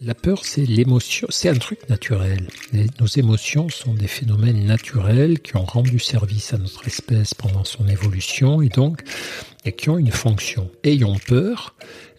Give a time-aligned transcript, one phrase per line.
[0.00, 2.46] La peur, c'est l'émotion, c'est un truc naturel.
[2.72, 7.64] Les- nos émotions sont des phénomènes naturels qui ont rendu service à notre espèce pendant
[7.64, 9.02] son évolution et donc
[9.64, 10.70] et qui ont une fonction.
[10.84, 11.74] Ayons peur,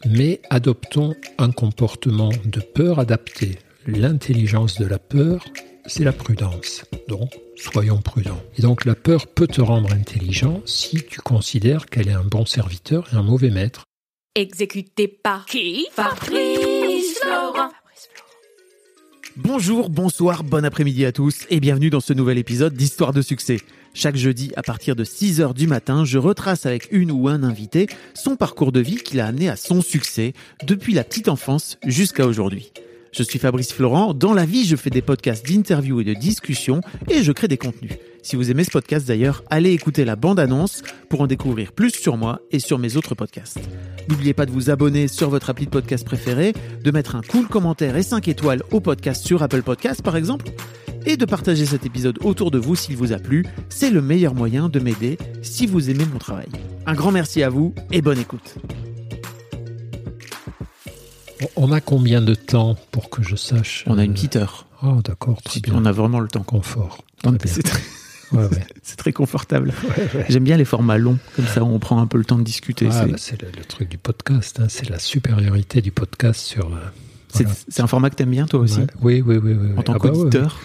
[0.05, 3.59] mais adoptons un comportement de peur adapté.
[3.87, 5.45] L'intelligence de la peur,
[5.85, 6.83] c'est la prudence.
[7.07, 8.41] Donc, soyons prudents.
[8.57, 12.45] Et donc, la peur peut te rendre intelligent si tu considères qu'elle est un bon
[12.45, 13.83] serviteur et un mauvais maître.
[14.35, 15.87] Exécuté par qui?
[15.93, 16.78] Fabrice
[19.35, 23.57] Bonjour, bonsoir, bon après-midi à tous et bienvenue dans ce nouvel épisode d'Histoire de succès.
[23.93, 27.87] Chaque jeudi à partir de 6h du matin, je retrace avec une ou un invité
[28.13, 30.33] son parcours de vie qui l'a amené à son succès
[30.65, 32.71] depuis la petite enfance jusqu'à aujourd'hui.
[33.11, 36.81] Je suis Fabrice Florent, dans la vie je fais des podcasts d'interviews et de discussions
[37.09, 37.93] et je crée des contenus.
[38.21, 42.17] Si vous aimez ce podcast d'ailleurs, allez écouter la bande-annonce pour en découvrir plus sur
[42.17, 43.59] moi et sur mes autres podcasts.
[44.09, 47.47] N'oubliez pas de vous abonner sur votre appli de podcast préféré, de mettre un cool
[47.47, 50.51] commentaire et 5 étoiles au podcast sur Apple Podcasts par exemple,
[51.05, 53.45] et de partager cet épisode autour de vous s'il vous a plu.
[53.69, 56.49] C'est le meilleur moyen de m'aider si vous aimez mon travail.
[56.85, 58.55] Un grand merci à vous et bonne écoute.
[61.55, 64.65] On a combien de temps pour que je sache On a une euh, petite heure.
[64.83, 65.73] Oh, d'accord, très bien.
[65.75, 66.43] on a vraiment le temps.
[66.43, 67.03] confort.
[67.45, 67.81] C'est très,
[68.31, 68.65] Ouais, ouais.
[68.83, 69.73] c'est très confortable.
[70.29, 72.87] J'aime bien les formats longs, comme ça on prend un peu le temps de discuter.
[72.91, 76.67] Ah, C'est- bah, le, le truc du podcast, hein, c'est la supériorité du podcast sur.
[76.67, 76.79] euh,
[77.33, 77.57] c'est voilà.
[77.79, 78.79] un format que t'aimes bien toi aussi.
[79.01, 79.69] Oui, oui, oui, oui.
[79.77, 80.59] En tant Ah bah, qu'auditeur.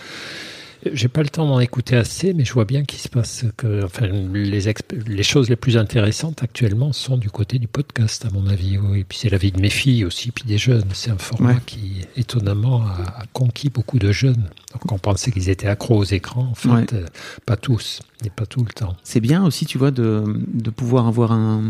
[0.92, 3.84] J'ai pas le temps d'en écouter assez, mais je vois bien qu'il se passe que,
[3.84, 8.76] enfin, les, choses les plus intéressantes actuellement sont du côté du podcast, à mon avis.
[8.78, 10.84] Oui, et puis c'est la vie de mes filles aussi, puis des jeunes.
[10.92, 11.60] C'est un format Ouais.
[11.64, 14.50] qui, étonnamment, a, a conquis beaucoup de jeunes.
[14.72, 16.48] Donc on pensait qu'ils étaient accros aux écrans.
[16.50, 16.86] En fait, Ouais.
[16.92, 17.06] euh,
[17.46, 18.96] pas tous, et pas tout le temps.
[19.04, 20.22] C'est bien aussi, tu vois, de,
[20.52, 21.62] de pouvoir avoir un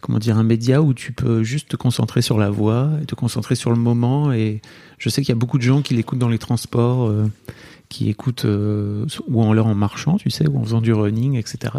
[0.00, 3.14] comment dire un média où tu peux juste te concentrer sur la voix et te
[3.14, 4.32] concentrer sur le moment.
[4.32, 4.60] Et
[4.98, 7.30] je sais qu'il y a beaucoup de gens qui l'écoutent dans les transports, euh,
[7.92, 11.36] qui écoutent euh, ou en leur en marchant, tu sais, ou en faisant du running,
[11.36, 11.74] etc.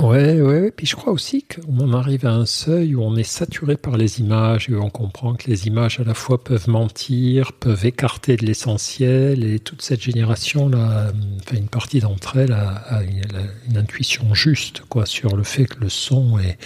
[0.00, 0.70] Ouais, ouais, ouais.
[0.70, 4.20] Puis je crois aussi qu'on arrive à un seuil où on est saturé par les
[4.20, 8.36] images et où on comprend que les images à la fois peuvent mentir, peuvent écarter
[8.36, 14.32] de l'essentiel et toute cette génération-là, euh, enfin une partie d'entre elles a, une, intuition
[14.34, 16.58] juste quoi sur le fait que le son est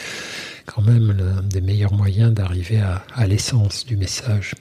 [0.67, 4.55] quand même l'un des meilleurs moyens d'arriver à l'essence du message.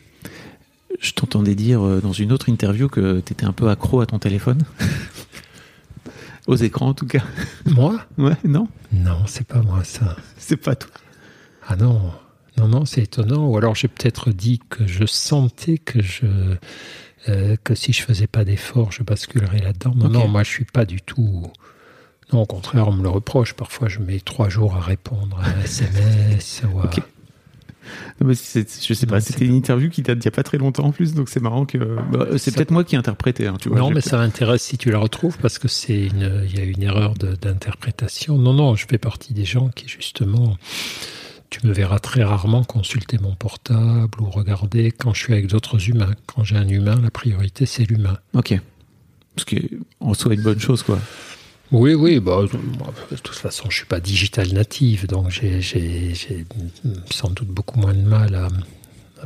[1.06, 4.08] Je t'entendais dire euh, dans une autre interview que tu étais un peu accro à
[4.08, 4.64] ton téléphone.
[6.48, 7.24] Aux écrans en tout cas.
[7.66, 8.00] Moi?
[8.18, 10.16] Ouais, non, Non, c'est pas moi ça.
[10.38, 10.90] c'est pas toi.
[11.68, 12.12] Ah non,
[12.58, 13.46] non, non, c'est étonnant.
[13.48, 16.26] Ou alors j'ai peut-être dit que je sentais que je
[17.30, 19.94] euh, que si je faisais pas d'effort, je basculerais là-dedans.
[19.96, 21.52] Non, moi je suis pas du tout.
[22.34, 23.54] Non, au contraire, on me le reproche.
[23.54, 26.64] Parfois, je mets trois jours à répondre à un SMS.
[26.74, 26.90] ou à-.
[28.22, 30.28] Non, mais c'est- je sais pas, Non, c'était c'est une interview qui date d'il y
[30.28, 31.78] a pas très longtemps en plus, donc c'est marrant que.
[32.12, 33.78] bah, c'est Ça- peut-être moi qui ai interprété, hein, tu vois.
[33.80, 36.62] Non, mais peut-être- ça m'intéresse si tu la retrouves parce que c'est une, il y
[36.62, 38.38] a une erreur de- d'interprétation.
[38.38, 40.58] Non, non, je fais partie des gens qui justement,
[41.50, 45.90] tu me verras très rarement consulter mon portable ou regarder quand je suis avec d'autres
[45.90, 46.12] humains.
[46.28, 48.18] Quand j'ai un humain, la priorité c'est l'humain.
[48.34, 48.60] Ok.
[49.38, 49.70] Ce qui est
[50.00, 50.98] en soi une bonne chose, quoi.
[51.72, 52.42] Oui, oui, bah,
[52.78, 55.62] moi, de toute façon, je suis pas digital native, donc j'ai-
[57.10, 58.48] sans doute beaucoup moins de mal à,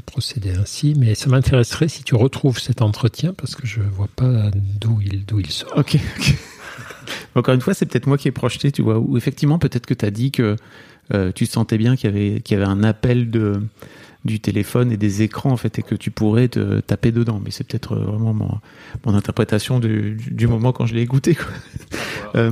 [0.05, 0.93] procéder ainsi.
[0.97, 5.25] Mais ça m'intéresserait si tu retrouves cet entretien parce que je vois pas d'où il,
[5.37, 5.73] il sort.
[5.75, 5.97] Ok.
[6.17, 6.35] ok.
[7.35, 8.97] Encore une fois, c'est peut-être moi qui ai projeté, tu vois.
[8.97, 10.55] Ou effectivement, peut-être que tu as dit que
[11.13, 13.61] euh, tu sentais bien qu'il y qu'il y avait un appel de,
[14.25, 17.41] du téléphone et des écrans, en fait, et que tu pourrais te taper dedans.
[17.43, 18.51] Mais c'est peut-être euh, vraiment mon,
[19.05, 21.47] mon interprétation du, moment quand je l'ai écouté, quoi.
[22.35, 22.51] Euh,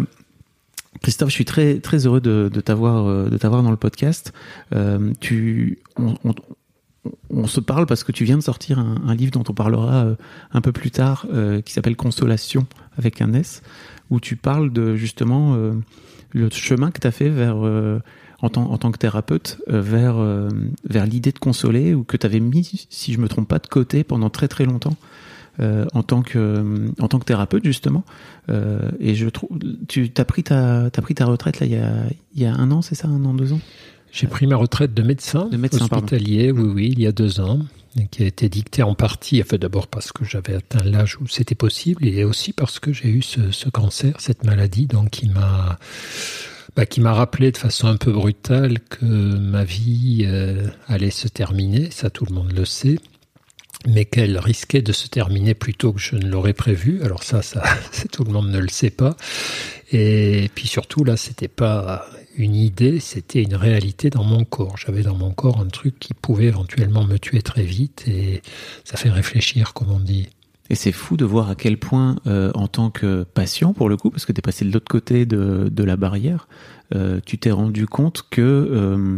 [1.04, 4.34] Christophe, je suis très très heureux de, de t'avoir euh, de t'avoir dans le podcast.
[4.74, 6.34] Euh, tu, on, on-
[7.30, 10.08] on se parle parce que tu viens de sortir un, un livre dont on parlera
[10.52, 12.66] un peu plus tard, euh, qui s'appelle Consolation
[12.98, 13.62] avec un S,
[14.10, 15.56] où tu parles de justement
[16.34, 17.58] le chemin que tu as fait vers
[18.42, 20.50] en tant, en tant que thérapeute euh, vers euh,
[20.88, 23.68] vers l'idée de consoler ou que tu avais mis, si je me trompe pas, de
[23.68, 24.96] côté pendant très très longtemps.
[25.60, 28.04] euh, en tant que en tant que thérapeute justement
[28.50, 29.50] Euh, et je trouve
[29.90, 31.92] tu t'as pris ta t'as pris ta retraite là il y a
[32.36, 33.60] il y a un an c'est ça un an deux ans?
[34.12, 36.06] J'ai pris ma retraite de médecin, De médecin, pardon.
[36.06, 37.60] hospitalier, oui, oui, il y a deux ans,
[38.10, 41.56] qui a été dictée en partie, enfin d'abord parce que j'avais atteint l'âge où c'était
[41.56, 45.78] possible, et aussi parce que j'ai eu ce, ce cancer, cette maladie, donc qui m'a
[46.78, 51.28] bah, qui m'a rappelé de façon un peu brutale que ma vie euh, allait se
[51.28, 53.00] terminer, ça tout le monde le sait,
[53.88, 57.02] mais qu'elle risquait de se terminer plus tôt que je ne l'aurais prévu.
[57.02, 57.64] Alors ça, ça,
[58.12, 59.18] tout le monde ne le sait pas.
[59.92, 64.78] Et puis surtout, là, c'était pas une idée, c'était une réalité dans mon corps.
[64.78, 68.44] J'avais dans mon corps un truc qui pouvait éventuellement me tuer très vite, et
[68.84, 70.30] ça fait réfléchir, comme on dit.
[70.70, 73.96] Et c'est fou de voir à quel point, euh, en tant que patient, pour le
[73.96, 76.48] coup, parce que tu es passé de l'autre côté de, la barrière,
[76.94, 79.18] euh, tu t'es rendu compte que euh,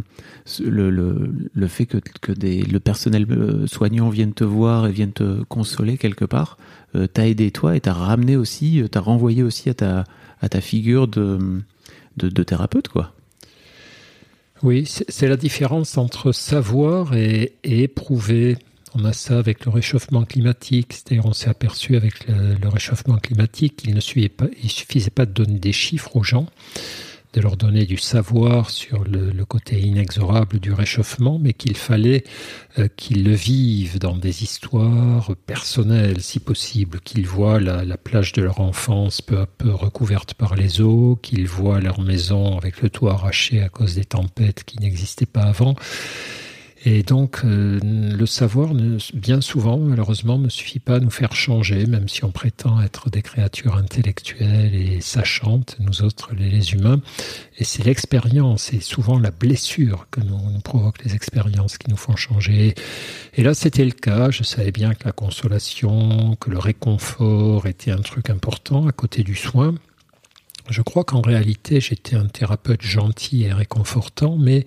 [0.59, 1.97] le, fait que,
[2.27, 3.25] le personnel
[3.65, 6.57] soignant vienne te voir et vienne te consoler quelque part,
[7.13, 11.63] t'a aidé toi et t'a ramené aussi, t'a renvoyé aussi à ta, figure de,
[12.43, 13.13] thérapeute, quoi.
[14.61, 18.57] Oui, c'est la différence entre savoir et éprouver.
[18.95, 23.77] On a ça avec le réchauffement climatique, c'est-à-dire on s'est aperçu avec le, réchauffement climatique
[23.77, 26.47] qu'il ne suffisait pas, de donner des chiffres aux gens,
[27.33, 32.23] de leur donner du savoir sur le, côté inexorable du réchauffement, mais qu'il fallait
[32.79, 38.41] euh, qu'ils le vivent dans des histoires personnelles, si possible, qu'ils voient la plage de
[38.41, 42.89] leur enfance peu à peu recouverte par les eaux, qu'ils voient leur maison avec le
[42.89, 45.75] toit arraché à cause des tempêtes qui n'existaient pas avant.
[46.85, 48.73] Et donc, euh, le savoir,
[49.13, 53.09] bien souvent, malheureusement, ne suffit pas à nous faire changer, même si on prétend être
[53.09, 57.01] des créatures intellectuelles et sachantes, nous autres, les, humains.
[57.57, 62.15] Et c'est l'expérience et souvent la blessure que nous provoquent les expériences qui nous font
[62.15, 62.75] changer.
[63.33, 64.31] Et là, c'était le cas.
[64.31, 69.23] Je savais bien que la consolation, que le réconfort était un truc important à côté
[69.23, 69.75] du soin.
[70.69, 74.65] Je crois qu'en réalité, j'étais un thérapeute gentil et réconfortant, mais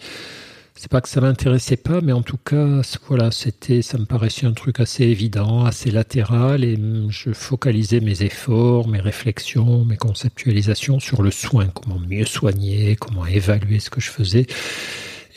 [0.75, 4.47] c'est pas que ça m'intéressait pas, mais en tout cas, voilà, c'était, ça me paraissait
[4.47, 6.79] un truc assez évident, assez latéral, et
[7.09, 13.27] je focalisais mes efforts, mes réflexions, mes conceptualisations sur le soin, comment mieux soigner, comment
[13.27, 14.47] évaluer ce que je faisais.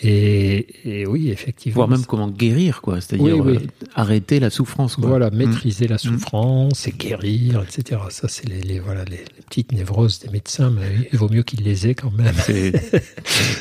[0.04, 1.76] Et, et oui, effectivement.
[1.76, 3.00] Voire même comment guérir, quoi.
[3.00, 3.58] C'est-à-dire Oui, oui.
[3.64, 5.08] euh, arrêter la souffrance, quoi.
[5.08, 5.36] Voilà, Mm.
[5.38, 8.02] maîtriser la souffrance et guérir, etc.
[8.10, 11.44] Ça, c'est les, les- voilà, les, les petites névroses des médecins, mais il vaut mieux
[11.44, 12.36] qu'ils les aient quand même.
[12.46, 12.74] C'est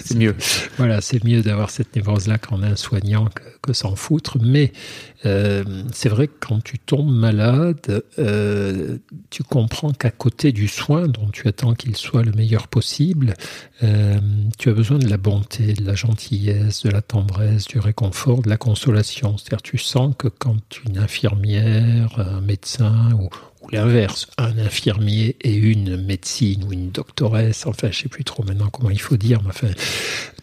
[0.05, 0.35] c'est mieux.
[0.77, 4.37] Voilà, c'est mieux d'avoir cette névrose-là quand on a un soignant que, que s'en foutre.
[4.43, 4.73] Mais
[5.27, 8.99] euh, c'est vrai que quand tu tombes malade, euh,
[9.31, 13.35] tu comprends qu'à côté du soin dont tu attends qu'il soit le meilleur possible,
[13.83, 14.19] euh,
[14.59, 18.51] tu as besoin de la bonté, de la gentillesse, de la tendresse, du réconfort, de
[18.51, 19.39] la consolation.
[19.39, 23.29] C'est-à-dire tu sens que quand une infirmière, un médecin ou,
[23.63, 28.45] ou l'inverse, un infirmier et une médecine ou une doctoresse, enfin je sais plus trop
[28.45, 29.69] maintenant comment il faut dire, mais enfin,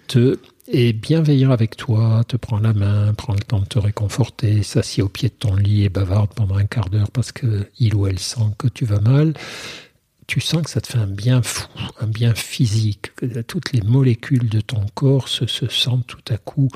[0.08, 0.38] te
[0.72, 5.04] est bienveillant avec toi, te prend la main, prend le temps de te réconforter, s'assied
[5.04, 8.08] au pied de ton lit et bavarde pendant un quart d'heure parce que il ou
[8.08, 9.34] elle sent que tu vas mal,
[10.28, 11.68] tu sens que ça te fait un bien fou,
[12.00, 16.38] un bien physique, que toutes les molécules de ton corps se, se sentent tout à
[16.38, 16.70] coup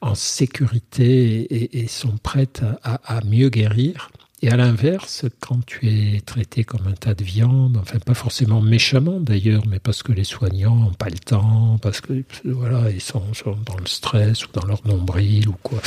[0.00, 4.10] en sécurité et, sont prêtes à mieux guérir.
[4.42, 8.60] Et à l'inverse, quand tu es traité comme un tas de viande, enfin pas forcément
[8.60, 13.00] méchamment d'ailleurs, mais parce que les soignants n'ont pas le temps, parce que voilà, ils
[13.00, 13.22] sont,
[13.64, 15.80] dans le stress ou dans leur nombril ou quoi.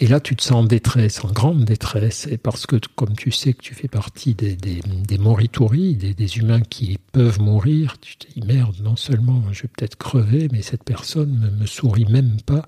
[0.00, 3.30] Et là, tu te sens en détresse, en grande détresse, et parce que, comme tu
[3.30, 7.98] sais que tu fais partie des, des, des morituri, des, des humains qui peuvent mourir,
[8.00, 11.66] tu te dis merde, non seulement je vais peut-être crever, mais cette personne me, me
[11.66, 12.66] sourit même pas.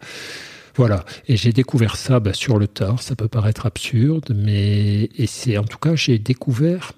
[0.77, 5.27] Voilà, et j'ai découvert ça bah, sur le tard, ça peut paraître absurde, mais et
[5.27, 6.93] c'est en tout cas j'ai découvert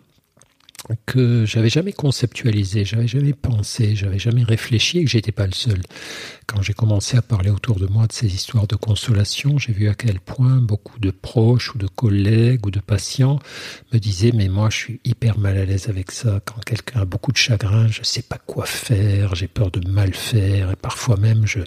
[1.04, 5.52] que j'avais jamais conceptualisé, j'avais jamais pensé, j'avais jamais réfléchi et que j'étais pas le
[5.52, 5.80] seul.
[6.46, 9.88] Quand j'ai commencé à parler autour de moi de ces histoires de consolation, j'ai vu
[9.88, 13.40] à quel point beaucoup de proches ou de collègues ou de patients
[13.92, 16.40] me disaient mais moi je suis hyper mal à l'aise avec ça.
[16.44, 20.14] Quand quelqu'un a beaucoup de chagrin, je sais pas quoi faire, j'ai peur de mal
[20.14, 21.60] faire et parfois même je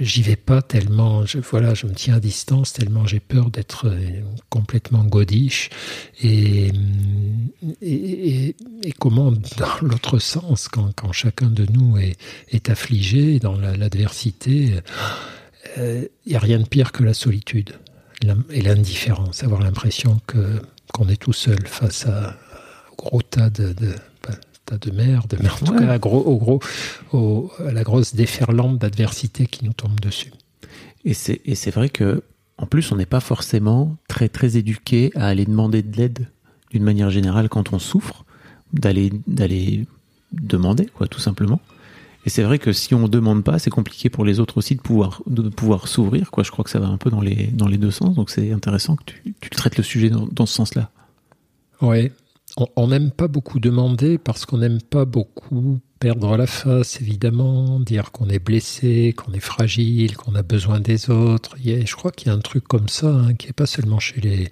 [0.00, 3.86] j'y vais pas tellement, je, voilà, je me tiens à distance tellement j'ai peur d'être
[3.88, 5.70] euh, complètement godiche
[6.22, 6.70] et,
[7.82, 8.54] et,
[8.98, 12.16] comment dans l'autre sens, quand, quand chacun de nous est,
[12.50, 14.74] est affligé dans la- l'adversité,
[15.76, 17.74] il n'y a rien de pire que la solitude
[18.50, 20.20] et l'indifférence, avoir l'impression
[20.92, 22.36] qu'on est tout seul face à,
[22.96, 23.74] gros tas de,
[24.66, 25.78] tas de merde, mais en tout Ouais.
[25.86, 26.60] cas gros, au gros,
[27.12, 30.32] au- à la grosse déferlante d'adversité qui nous tombe dessus.
[31.04, 32.22] Et c'est vrai que
[32.58, 36.28] en plus on n'est pas forcément très très éduqué à aller demander de l'aide
[36.70, 38.24] d'une manière générale quand on souffre,
[38.72, 39.86] d'aller d'aller
[40.32, 41.60] demander quoi tout simplement.
[42.24, 44.80] Et c'est vrai que si on demande pas, c'est compliqué pour les autres aussi de
[44.80, 46.32] pouvoir, de pouvoir s'ouvrir.
[46.32, 46.42] Quoi.
[46.42, 48.16] Je crois que ça va un peu dans les, dans les deux sens.
[48.16, 50.90] Donc c'est intéressant que tu, tu traites le sujet dans, dans ce sens-là.
[51.82, 52.10] Oui.
[52.76, 58.12] On n'aime pas beaucoup demander parce qu'on n'aime pas beaucoup perdre la face, évidemment, dire
[58.12, 61.56] qu'on est blessé, qu'on est fragile, qu'on a besoin des autres.
[61.62, 64.20] je crois qu'il y a un truc comme ça, hein, qui n'est pas seulement chez
[64.20, 64.48] les,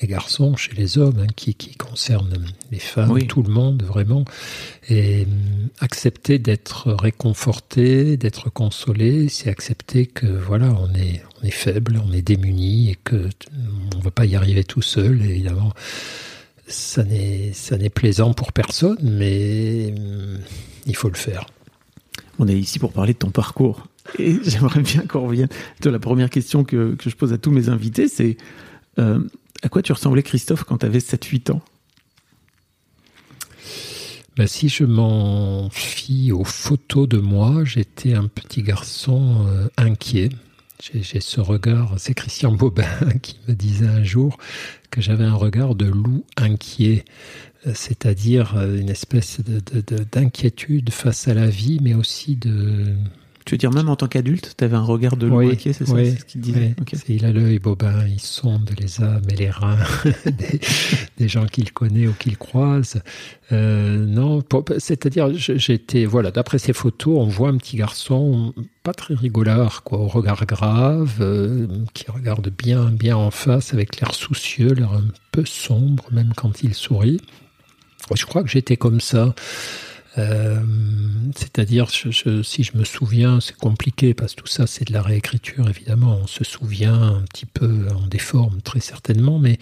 [0.00, 4.24] les garçons, chez les hommes, hein, qui, qui concerne les femmes, tout le monde, vraiment.
[4.88, 11.50] Et hum, accepter d'être réconforté, d'être consolé, c'est accepter que, voilà, on est, on est
[11.50, 13.28] faible, on est démuni et que
[13.94, 15.72] on ne va pas y arriver tout seul, évidemment
[16.66, 20.38] ça n'est ça n'est plaisant pour personne, mais hum,
[20.86, 21.46] il faut le faire.
[22.38, 23.86] On est ici pour parler de ton parcours.
[24.18, 25.48] Et j'aimerais bien qu'on revienne.
[25.80, 28.36] De la première question que, que, je pose à tous mes invités, c'est
[28.98, 29.20] euh,
[29.62, 31.62] à quoi tu ressemblais, Christophe, quand tu avais 7-8 ans?
[34.36, 40.28] Ben, Si je m'en fie aux photos de moi, j'étais un petit garçon euh, inquiet.
[40.92, 42.84] J'ai ce regard, c'est Christian Bobin
[43.22, 44.36] qui me disait un jour
[44.90, 47.04] que j'avais un regard de loup inquiet,
[47.66, 49.40] euh, c'est-à-dire euh, une espèce
[50.12, 52.94] d'inquiétude face à la vie, mais aussi de
[53.46, 55.84] tu veux dire, même en tant qu'adulte, tu avais un regard de loup c'est ça
[55.86, 56.74] ce qu'il disait
[57.08, 59.78] Il a l'œil bobin, il sonde les âmes et les reins
[61.16, 63.00] des, gens qu'il connaît ou qu'il croise.
[63.52, 64.42] Euh, non,
[64.78, 69.98] c'est-à-dire, j'étais, voilà, d'après ces photos, on voit un petit garçon pas très rigolard, quoi,
[69.98, 75.06] au regard grave, euh, qui regarde bien, bien en face, avec l'air soucieux, l'air un
[75.30, 77.20] peu sombre, même quand il sourit.
[78.12, 79.36] Je crois que j'étais comme ça.
[80.18, 80.60] Euh,
[81.34, 85.68] c'est-à-dire, si je me souviens, c'est compliqué parce que tout ça, c'est de la réécriture,
[85.68, 86.18] évidemment.
[86.22, 89.58] On se souvient un petit peu, en déforme très certainement, mais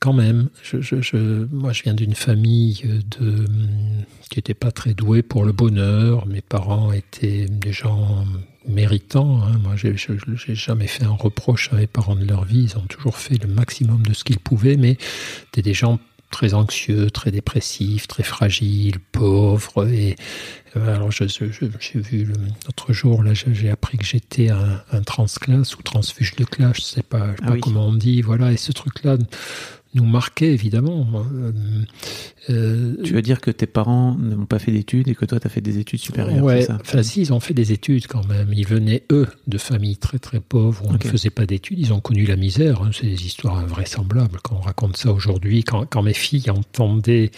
[0.00, 2.82] quand même, je, moi, je viens d'une famille
[3.18, 3.44] de,
[4.30, 6.26] qui n'était pas très douée pour le bonheur.
[6.26, 8.24] Mes parents étaient des gens
[8.66, 9.42] méritants.
[9.42, 9.58] Hein.
[9.62, 12.64] Moi, j'ai jamais fait un reproche à mes parents de leur vie.
[12.64, 14.96] Ils ont toujours fait le maximum de ce qu'ils pouvaient, mais
[15.46, 16.00] c'était des gens
[16.30, 19.88] très anxieux, très dépressif, très fragile, pauvre.
[19.88, 20.16] Et
[20.76, 21.26] euh, alors, j'ai
[21.94, 26.76] vu l'autre jour, là, j'ai appris que j'étais un, un transclasse ou transfuge de classe,
[26.76, 28.22] je sais pas, sais ah pas comment on dit.
[28.22, 29.16] Voilà, et ce truc-là
[29.94, 31.06] nous marquait évidemment.
[31.14, 31.52] Euh,
[32.50, 35.46] euh, tu veux dire que tes parents n'ont pas fait d'études et que toi tu
[35.46, 38.52] as fait des études supérieures Ouais, enfin si, ils ont fait des études quand même.
[38.52, 41.78] Ils venaient eux de familles très très pauvres où on ne faisait pas d'études.
[41.78, 42.82] Ils ont connu la misère.
[42.82, 42.90] Hein.
[42.92, 45.64] C'est des histoires invraisemblables quand on raconte ça aujourd'hui.
[45.64, 47.30] Quand, quand mes filles entendaient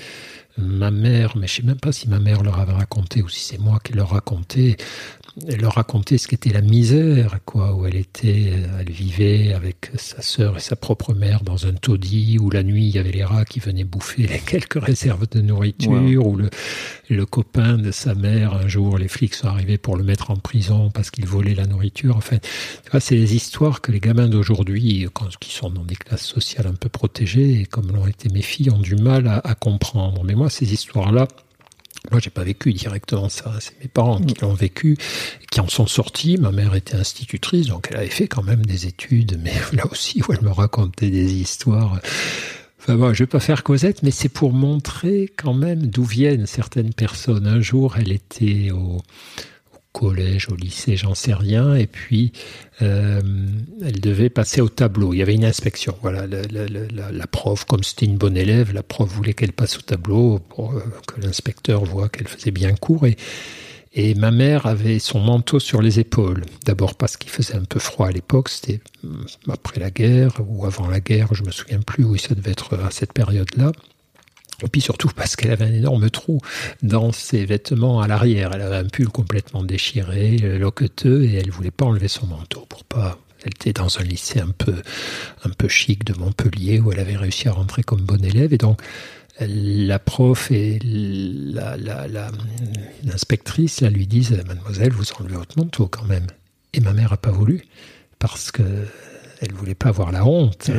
[0.59, 3.41] ma mère, mais je sais même pas si ma mère leur avait raconté ou si
[3.41, 4.77] c'est moi qui leur racontais,
[5.47, 10.23] elle leur racontait ce qu'était la misère, quoi, où elle était, elle vivait avec sa
[10.23, 13.25] sœur et sa propre mère dans un taudis, où la nuit il y avait les
[13.25, 16.49] rats qui venaient bouffer les quelques réserves de nourriture, où le,
[17.11, 20.37] le copain de sa mère, un jour, les flics sont arrivés pour le mettre en
[20.37, 22.17] prison parce qu'il volait la nourriture.
[22.17, 22.39] Enfin,
[22.99, 25.07] c'est des histoires que les gamins d'aujourd'hui,
[25.41, 28.71] qui sont dans des classes sociales un peu protégées, et comme l'ont été mes filles,
[28.71, 30.25] ont du mal à, à comprendre.
[30.25, 31.29] Mais moi, ces histoires-là,
[32.11, 33.55] moi, j'ai pas vécu directement ça.
[33.61, 34.97] C'est mes parents qui l'ont vécu,
[35.51, 36.37] qui en sont sortis.
[36.39, 40.23] Ma mère était institutrice, donc elle avait fait quand même des études, mais là aussi,
[40.23, 42.01] où elle me racontait des histoires.
[42.79, 46.47] Enfin bon, je vais pas faire Cosette, mais c'est pour montrer quand même d'où viennent
[46.47, 47.47] certaines personnes.
[47.47, 49.03] Un jour, elle était au,
[49.97, 51.75] collège, au lycée, j'en sais rien.
[51.75, 52.33] Et puis,
[52.83, 53.23] euh,
[53.83, 55.15] elle devait passer au tableau.
[55.15, 55.97] Il y avait une inspection.
[56.03, 60.39] Voilà, la, prof, comme c'était une bonne élève, la prof voulait qu'elle passe au tableau
[60.39, 63.07] pour euh, que l'inspecteur voit qu'elle faisait bien cours.
[63.07, 66.45] Et, ma mère avait son manteau sur les épaules.
[66.67, 70.67] D'abord parce qu'il faisait un peu froid à l'époque, c'était hum, après la guerre ou
[70.67, 73.73] avant la guerre, je me souviens plus où ça devait être à cette période-là.
[74.63, 76.41] Et puis surtout parce qu'elle avait un énorme trou
[76.83, 78.53] dans ses vêtements à l'arrière.
[78.55, 82.85] Elle avait un pull complètement déchiré, loqueteux, et elle voulait pas enlever son manteau pour
[82.85, 83.19] pas.
[83.45, 84.75] Elle était dans un lycée un peu,
[85.45, 88.59] un peu chic de Montpellier où elle avait réussi à rentrer comme bonne élève, et
[88.59, 88.81] donc
[89.39, 90.79] la prof et
[93.05, 96.27] l'inspectrice la, lui disent Mademoiselle, vous enlevez votre manteau quand même.
[96.73, 97.63] Et ma mère n'a pas voulu
[98.19, 98.63] parce que
[99.41, 100.71] elle voulait pas avoir la honte,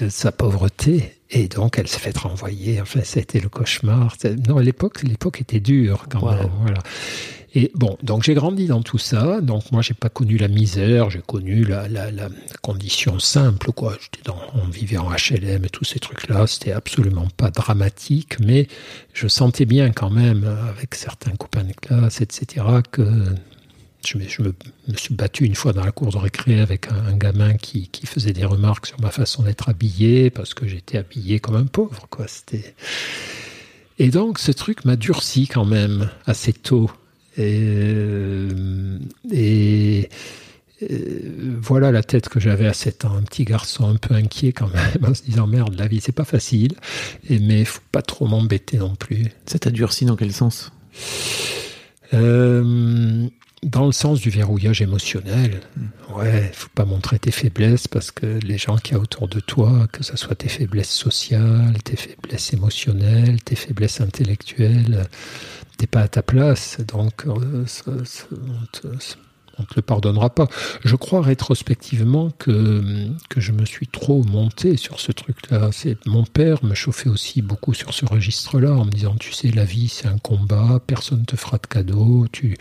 [0.00, 1.14] de sa pauvreté.
[1.30, 2.80] Et donc, elle s'est fait renvoyer.
[2.80, 4.16] Enfin, c'était le cauchemar.
[4.48, 6.50] Non, l'époque, l'époque était dure quand même.
[6.60, 6.80] Voilà.
[7.56, 9.40] Et bon, donc j'ai grandi dans tout ça.
[9.40, 12.28] Donc moi, j'ai pas connu la misère, j'ai connu la, la, la,
[12.62, 13.96] condition simple, quoi.
[14.24, 16.46] Dans, on vivait en HLM et tous ces trucs-là.
[16.46, 18.66] C'était absolument pas dramatique, mais
[19.12, 23.02] je sentais bien quand même, avec certains copains de classe, etc., que
[24.06, 24.52] je, me, je me,
[24.96, 28.32] suis battu une fois dans la cour de récré avec un, gamin qui, qui, faisait
[28.32, 32.26] des remarques sur ma façon d'être habillé parce que j'étais habillé comme un pauvre, quoi.
[32.28, 32.74] C'était
[33.98, 36.90] et donc ce truc m'a durci quand même assez tôt.
[37.36, 37.58] Et,
[39.32, 40.08] et,
[40.82, 44.52] euh, voilà la tête que j'avais à 7 ans, un petit garçon un peu inquiet
[44.52, 46.74] quand même, en se disant merde, la vie c'est pas facile,
[47.28, 49.30] et, mais faut pas trop m'embêter non plus.
[49.46, 50.72] Ça t'a durci dans quel sens?
[52.12, 53.28] Euh,
[53.64, 55.60] Dans le sens du verrouillage émotionnel.
[56.14, 59.40] Ouais, faut pas montrer tes faiblesses parce que les gens qui y a autour de
[59.40, 65.06] toi, que ce soit tes faiblesses sociales, tes faiblesses émotionnelles, tes faiblesses intellectuelles,
[65.78, 66.78] t'es pas à ta place.
[66.86, 68.26] Donc, euh, ça, ça,
[69.58, 70.46] on ne te le pardonnera pas.
[70.84, 72.82] Je crois rétrospectivement que,
[73.28, 75.70] que je me suis trop monté sur ce truc-là.
[75.72, 79.50] C'est Mon père me chauffait aussi beaucoup sur ce registre-là en me disant, tu sais,
[79.50, 82.56] la vie c'est un combat, personne ne te fera de cadeau, tu,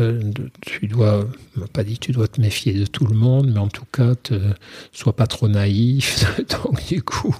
[0.00, 0.20] euh,
[0.60, 1.24] tu dois,
[1.56, 3.84] on m'a pas dit tu dois te méfier de tout le monde, mais en tout
[3.92, 4.34] cas, te,
[4.92, 6.24] sois pas trop naïf.
[6.64, 7.34] Donc du coup,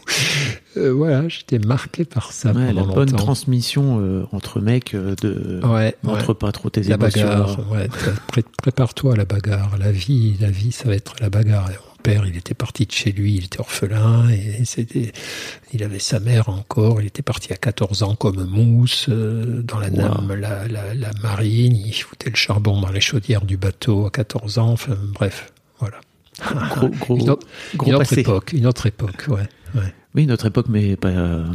[0.77, 3.17] euh, voilà, j'étais marqué par ça Ouais, la bonne longtemps.
[3.25, 6.35] transmission euh, entre mecs euh, de Ouais, ouais.
[6.35, 7.23] pas trop tes La émotions.
[7.29, 7.89] bagarre, ouais,
[8.29, 9.76] pré- prépare-toi à la bagarre.
[9.79, 11.71] La vie, la vie, ça va être la bagarre.
[11.71, 15.12] Et mon père, il était parti de chez lui, il était orphelin et c'était,
[15.75, 17.00] il avait sa mère encore.
[17.02, 21.11] Il était parti à 14 ans comme mousse euh, dans la, Nam- la, la, la
[21.23, 21.76] marine.
[21.76, 24.71] Il foutait le charbon dans les chaudières du bateau à 14 ans.
[24.73, 26.00] Enfin, bref, voilà.
[26.71, 28.21] Gros, gros, une autre, gros une autre passé.
[28.23, 29.47] époque, une autre époque, ouais.
[29.75, 29.95] ouais.
[30.14, 31.11] Oui, notre époque, mais pas,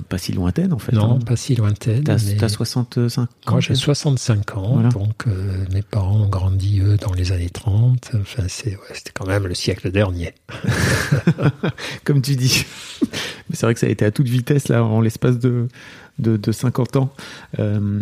[0.09, 0.91] pas si lointaine en fait.
[0.93, 1.19] Non, hein.
[1.23, 2.03] pas si lointaine.
[2.03, 4.89] T'as mais- t'as 65 ans Moi, j'ai peut-être 65 ans, Voilà.
[4.89, 8.11] donc euh, mes parents ont grandi, eux, dans les années 30.
[8.19, 10.33] Enfin, c'est, ouais, c'était quand même le siècle dernier.
[12.03, 12.65] comme tu dis.
[13.49, 15.67] Mais c'est vrai que ça a été à toute vitesse là, en l'espace de,
[16.19, 17.13] de, de 50 ans.
[17.59, 18.01] Euh,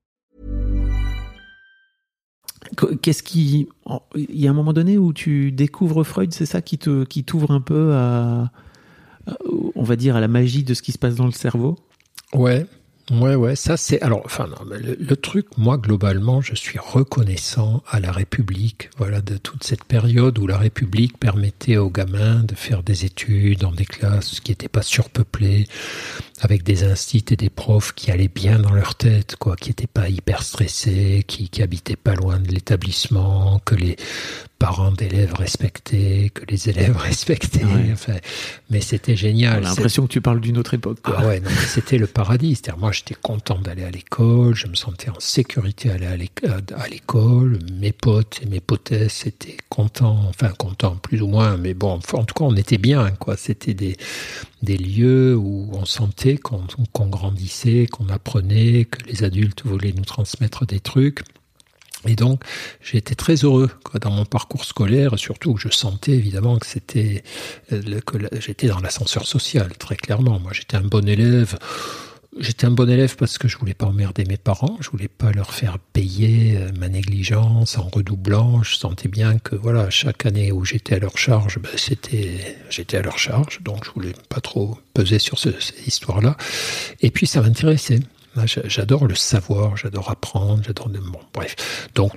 [2.77, 3.67] Qu- Qu'est-ce qui.
[4.15, 7.23] Il y a un moment donné où tu découvres Freud, c'est ça qui te qui
[7.23, 8.51] t'ouvre un peu à,
[9.75, 11.77] on va dire, à la magie de ce qui se passe dans le cerveau?
[12.33, 12.65] Ouais,
[13.11, 13.55] ouais, ouais.
[13.55, 14.01] Ça, c'est.
[14.01, 19.21] Alors, enfin, non, le, le truc, moi, globalement, je suis reconnaissant à la République, voilà,
[19.21, 23.71] de toute cette période où la République permettait aux gamins de faire des études dans
[23.73, 25.67] des classes qui n'étaient pas surpeuplées,
[26.43, 29.85] avec des instituts et des profs qui allaient bien dans leur tête, quoi, qui n'étaient
[29.85, 33.95] pas hyper stressés, qui, qui habitaient pas loin de l'établissement, que les
[34.57, 37.63] parents d'élèves respectaient, que les élèves respectaient.
[37.63, 37.89] Ouais.
[37.93, 38.15] Enfin,
[38.71, 39.57] mais c'était génial.
[39.57, 40.99] a l'impression que tu parles d'une autre époque.
[41.03, 41.15] quoi.
[41.19, 42.55] Ah ouais, c'était le paradis.
[42.55, 46.17] C'est-à-dire, moi, j'étais content d'aller à l'école, je me sentais en sécurité à aller à
[46.17, 46.43] l'éc-
[46.75, 47.59] à l'école.
[47.79, 52.23] Mes potes et mes potesses étaient contents, enfin contents plus ou moins, mais bon, en
[52.25, 53.37] tout cas, on était bien, quoi.
[53.37, 53.95] C'était des,
[54.61, 60.65] des lieux où on sentait qu'on grandissait, qu'on apprenait, que les adultes voulaient nous transmettre
[60.65, 61.21] des trucs.
[62.07, 62.43] Et donc,
[62.81, 63.69] j'ai été très heureux
[63.99, 67.23] dans mon parcours scolaire, surtout que je sentais évidemment que c'était
[67.71, 70.39] euh, que j'étais dans l'ascenseur social, très clairement.
[70.39, 71.57] Moi, j'étais un bon élève.
[72.39, 75.33] J'étais un bon élève parce que je voulais pas emmerder mes parents, je voulais pas
[75.33, 78.63] leur faire payer euh, ma négligence en redoublant.
[78.63, 82.97] Je sentais bien que voilà, chaque année où j'étais à leur charge, ben, c'était j'étais
[82.97, 86.37] à leur charge, donc je voulais pas trop peser sur ce, cette histoire-là.
[87.01, 87.99] Et puis ça m'intéressait.
[88.45, 90.89] J'adore le savoir, j'adore apprendre, j'adore.
[91.33, 91.89] bref.
[91.95, 92.13] Donc,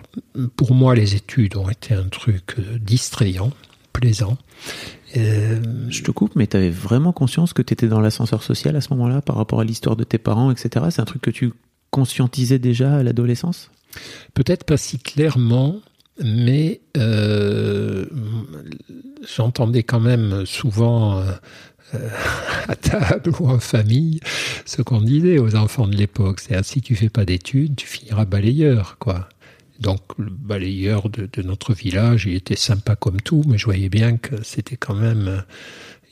[0.54, 3.50] pour moi, les études ont été un truc euh, distrayant,
[3.92, 4.38] plaisant.
[5.16, 8.76] Euh, Je te coupe, mais tu avais vraiment conscience que tu étais dans l'ascenseur social
[8.76, 10.86] à ce moment-là par rapport à l'histoire de tes parents, etc.
[10.90, 11.52] C'est un truc que tu
[11.90, 13.70] conscientisais déjà à l'adolescence?
[14.34, 15.76] Peut-être pas si clairement,
[16.22, 18.06] mais euh,
[19.36, 21.30] j'entendais quand même souvent euh,
[22.68, 24.18] à table ou en famille
[24.64, 26.40] ce qu'on disait aux enfants de l'époque.
[26.40, 29.28] C'est si tu fais pas d'études, tu finiras balayeur, quoi.
[29.84, 34.16] Donc le balayeur de, notre village, il était sympa comme tout, mais je voyais bien
[34.16, 35.40] que c'était quand même, euh,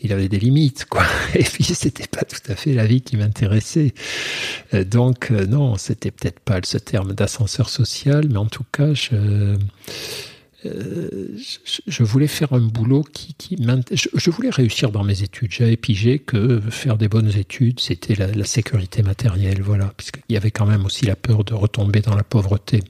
[0.02, 1.06] il avait des limites, quoi.
[1.34, 3.94] Et puis c'était pas tout à fait la vie qui m'intéressait.
[4.74, 8.92] Euh, Donc euh, non, c'était peut-être pas ce terme d'ascenseur social, mais en tout cas,
[8.92, 9.56] je,
[11.86, 13.34] je, voulais faire un boulot qui,
[13.92, 15.50] je voulais réussir dans mes études.
[15.50, 20.36] J'avais pigé que faire des bonnes études, c'était la, la sécurité matérielle, voilà, puisqu'il y
[20.36, 22.82] avait quand même aussi la peur de retomber dans la pauvreté.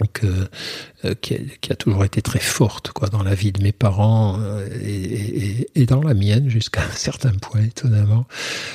[0.00, 3.62] Donc, euh, qui, a, qui, a, toujours été très forte quoi dans la vie de
[3.62, 8.26] mes parents euh, et, et, et, dans la mienne jusqu'à un certain point étonnamment.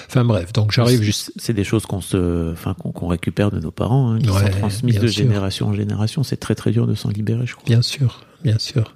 [0.07, 1.31] Enfin bref, donc j'arrive juste.
[1.35, 4.59] C'est des choses qu'on se, enfin qu'on récupère de nos parents, hein, qui ouais, sont
[4.59, 5.23] transmises de sûr.
[5.23, 6.23] génération en génération.
[6.23, 7.65] C'est très très dur de s'en libérer, je crois.
[7.65, 8.95] Bien sûr, bien sûr.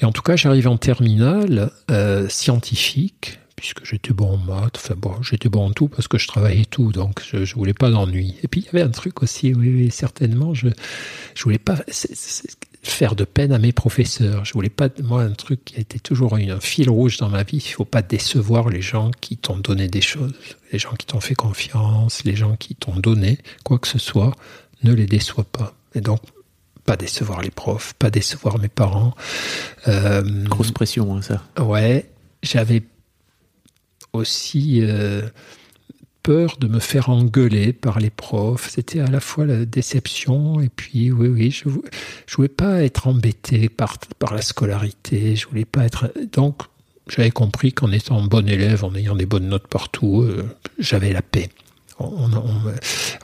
[0.00, 4.96] Et en tout cas, j'arrive en terminale euh, scientifique puisque j'étais bon en maths, enfin
[4.96, 7.90] bon, j'étais bon en tout parce que je travaillais tout, donc je, je voulais pas
[7.90, 8.34] d'ennui.
[8.42, 10.66] Et puis il y avait un truc aussi, oui, oui certainement, je
[11.36, 14.44] je voulais pas c est, c est, faire de peine à mes professeurs.
[14.44, 17.44] Je voulais pas, moi, un truc qui a été toujours un fil rouge dans ma
[17.44, 20.34] vie, il faut pas décevoir les gens qui t'ont donné des choses,
[20.72, 24.32] les gens qui t'ont fait confiance, les gens qui t'ont donné quoi que ce soit,
[24.82, 25.76] ne les déçois pas.
[25.94, 26.20] Et donc
[26.84, 29.14] pas décevoir les profs, pas décevoir mes parents.
[29.86, 31.44] Euh, Grosse pression, hein, ça.
[31.62, 32.10] Ouais,
[32.42, 32.82] j'avais
[34.12, 35.22] aussi euh,
[36.22, 38.70] peur de me faire engueuler par les profs.
[38.70, 41.74] C'était à la fois la déception et puis oui, oui, je ne
[42.30, 45.36] voulais pas être embêté par, par la scolarité.
[45.36, 46.62] Je voulais pas être donc
[47.08, 50.44] j'avais compris qu'en étant bon élève, en ayant des bonnes notes partout, euh,
[50.78, 51.50] j'avais la paix
[51.98, 52.74] on, on, me,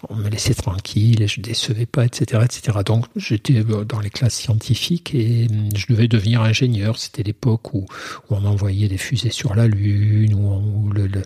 [0.09, 2.79] on, me, laissait tranquille, et je décevais pas, etc., etc.
[2.85, 6.99] Donc j'étais dans les classes scientifiques et je devais devenir ingénieur.
[6.99, 11.07] C'était l'époque où, où, on envoyait des fusées sur la Lune, où, on, où le,
[11.07, 11.23] le,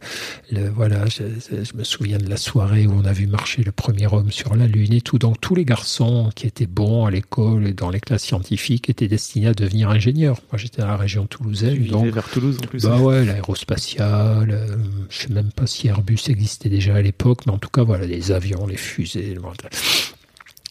[0.51, 3.73] le, voilà, je, je, me souviens de la soirée où on a vu marcher le
[3.73, 5.19] premier homme sur la Lune et tout.
[5.19, 9.09] Donc tous les garçons qui étaient bons à l'école et dans les classes scientifiques étaient
[9.09, 10.41] destinés à devenir ingénieurs.
[10.53, 11.87] Moi j'étais dans la région toulousaine.
[11.87, 12.83] donc, vers Toulouse en plus.
[12.83, 14.51] Bah ouais, l'aérospatiale.
[14.51, 14.77] Euh,
[15.11, 18.07] je sais même pas si Airbus existait déjà à l'époque mais en tout cas, voilà,
[18.07, 19.37] les avions, les fusées.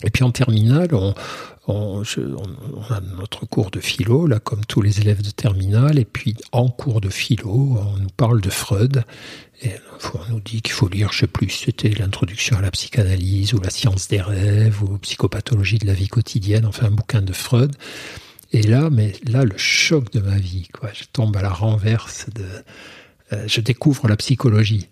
[0.03, 1.13] Et puis en terminale, on,
[1.67, 6.69] a notre cours de philo, là, comme tous les élèves de terminale, et puis en
[6.69, 9.03] cours de philo, on nous parle de Freud,
[9.61, 9.71] et
[10.15, 13.59] on nous dit qu'il faut lire, je sais plus, c'était l'introduction à la psychanalyse, ou
[13.59, 17.75] la science des rêves, ou psychopathologie de la vie quotidienne, enfin un bouquin de Freud.
[18.53, 20.89] Et là, mais là, le choc de ma vie, quoi.
[20.93, 22.25] Je tombe à la renverse
[23.33, 24.89] euh, je découvre la psychologie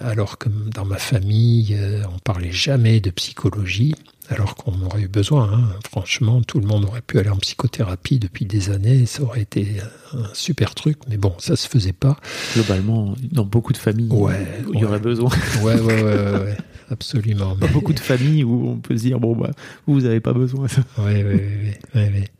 [0.00, 3.94] alors que dans ma famille, euh, on parlait jamais de psychologie,
[4.28, 5.52] alors qu'on aurait eu besoin.
[5.52, 5.68] Hein.
[5.88, 9.80] Franchement, tout le monde aurait pu aller en psychothérapie depuis des années, ça aurait été
[10.14, 12.16] un super truc, mais bon, ça se faisait pas.
[12.54, 14.84] Globalement, dans beaucoup de familles, ouais, il y ouais.
[14.84, 15.30] aurait besoin.
[15.62, 16.56] Ouais, ouais, ouais,
[16.90, 17.54] absolument.
[17.56, 17.72] Dans mais...
[17.72, 19.50] beaucoup de familles où on peut se dire, bon, bah,
[19.86, 20.66] vous n'avez pas besoin.
[20.98, 22.30] Ouais, ouais, ouais.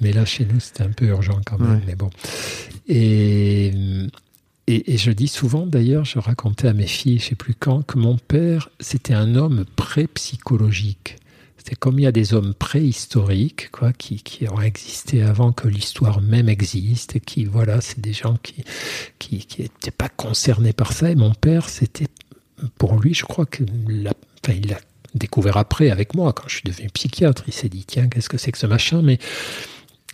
[0.00, 2.10] Mais là, chez nous, c'était un peu urgent quand même, mais bon.
[2.88, 3.72] Et
[4.74, 7.82] et, je dis souvent, d'ailleurs, je racontais à mes filles, je ne sais plus quand,
[7.82, 11.16] que mon père, c'était un homme pré-psychologique.
[11.56, 15.68] C'était comme il y a des hommes préhistoriques, quoi, qui, qui ont existé avant que
[15.68, 18.64] l'histoire même existe, et qui, voilà, c'est des gens qui
[19.18, 21.10] qui qui n'étaient pas concernés par ça.
[21.10, 22.08] Et mon père, c'était,
[22.78, 24.12] pour lui, je crois que, la,
[24.44, 24.80] enfin, il l'a
[25.14, 27.44] découvert après avec moi, quand je suis devenu psychiatre.
[27.46, 29.02] Il s'est dit, tiens, qu'est-ce que c'est que ce machin?
[29.02, 29.18] Mais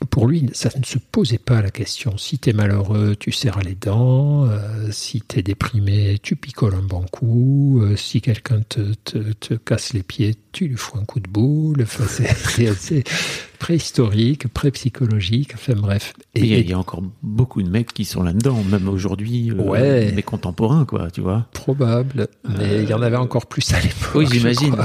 [0.07, 2.17] pour lui, ça ne se posait pas la question.
[2.19, 4.47] Si tu es malheureux, tu serres les dents.
[4.47, 7.81] Euh, si tu es déprimé, tu picoles un bon coup.
[7.83, 11.29] Euh, si quelqu'un te, te, te, casse les pieds, tu lui fous un coup de
[11.29, 11.83] boule.
[11.83, 13.05] Enfin, c'est
[13.59, 15.53] préhistorique, pré-psychologique.
[15.55, 16.15] Enfin bref.
[16.35, 19.55] Et il y, y, a encore beaucoup de mecs qui sont là-dedans, même aujourd'hui, euh,
[19.55, 21.47] ouais, mes contemporains, quoi, tu vois.
[21.53, 22.29] Probable.
[22.59, 24.15] Mais il y en avait encore plus à l'époque.
[24.15, 24.77] Oui, j'imagine.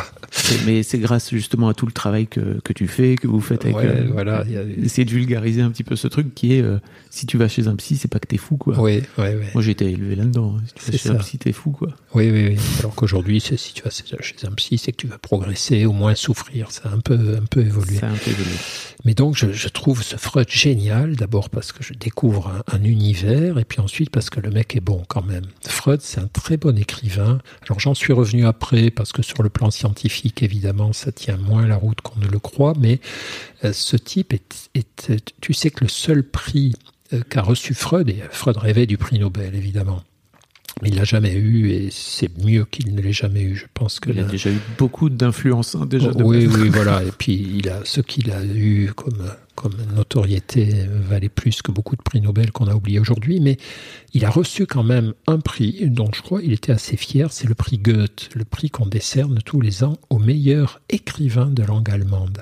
[0.65, 3.65] Mais c'est grâce justement à tout le travail que, que tu fais, que vous faites
[3.65, 3.77] avec.
[3.77, 4.39] Ouais, euh, voilà.
[4.39, 4.83] A...
[4.83, 7.67] Essayer de vulgariser un petit peu ce truc qui est euh, si tu vas chez
[7.67, 8.79] un psy, c'est pas que t'es fou, quoi.
[8.79, 9.45] Oui, oui, oui.
[9.53, 10.57] Moi, j'ai été élevé là-dedans.
[10.65, 11.13] Si tu vas chez ça.
[11.13, 11.89] un psy, t'es fou, quoi.
[12.15, 12.57] Oui, oui, oui.
[12.79, 16.15] Alors qu'aujourd'hui, si tu vas chez un psy, c'est que tu vas progresser, au moins
[16.15, 16.71] souffrir.
[16.71, 17.97] Ça a un peu, un peu évolué.
[17.97, 18.55] Ça a un peu évolué.
[19.06, 23.58] Mais donc, je, trouve ce Freud génial, d'abord parce que je découvre un, un, univers,
[23.58, 25.45] et puis ensuite parce que le mec est bon quand même.
[25.65, 27.39] Freud, c'est un très bon écrivain.
[27.67, 31.65] Alors, j'en suis revenu après, parce que sur le plan scientifique, évidemment, ça tient moins
[31.65, 32.99] la route qu'on ne le croit, mais
[33.63, 36.76] euh, ce type est, est, tu sais que le seul prix
[37.13, 40.04] euh, qu'a reçu Freud, et Freud rêvait du prix Nobel, évidemment,
[40.81, 43.55] il l'a jamais eu et c'est mieux qu'il ne l'ait jamais eu.
[43.55, 46.12] Je pense que il a déjà eu beaucoup d'influence hein, déjà.
[46.15, 47.03] Oh, oui, oui, voilà.
[47.07, 51.95] Et puis il a ce qu'il a eu comme comme notoriété valait plus que beaucoup
[51.95, 53.39] de prix Nobel qu'on a oublié aujourd'hui.
[53.39, 53.57] Mais
[54.13, 57.31] il a reçu quand même un prix dont je crois il était assez fier.
[57.31, 61.63] C'est le prix Goethe, le prix qu'on décerne tous les ans au meilleur écrivain de
[61.63, 62.41] langue allemande.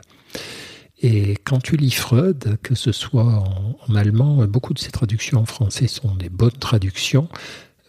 [1.03, 5.39] Et quand tu lis Freud, que ce soit en, en allemand, beaucoup de ses traductions
[5.39, 7.27] en français sont des bonnes traductions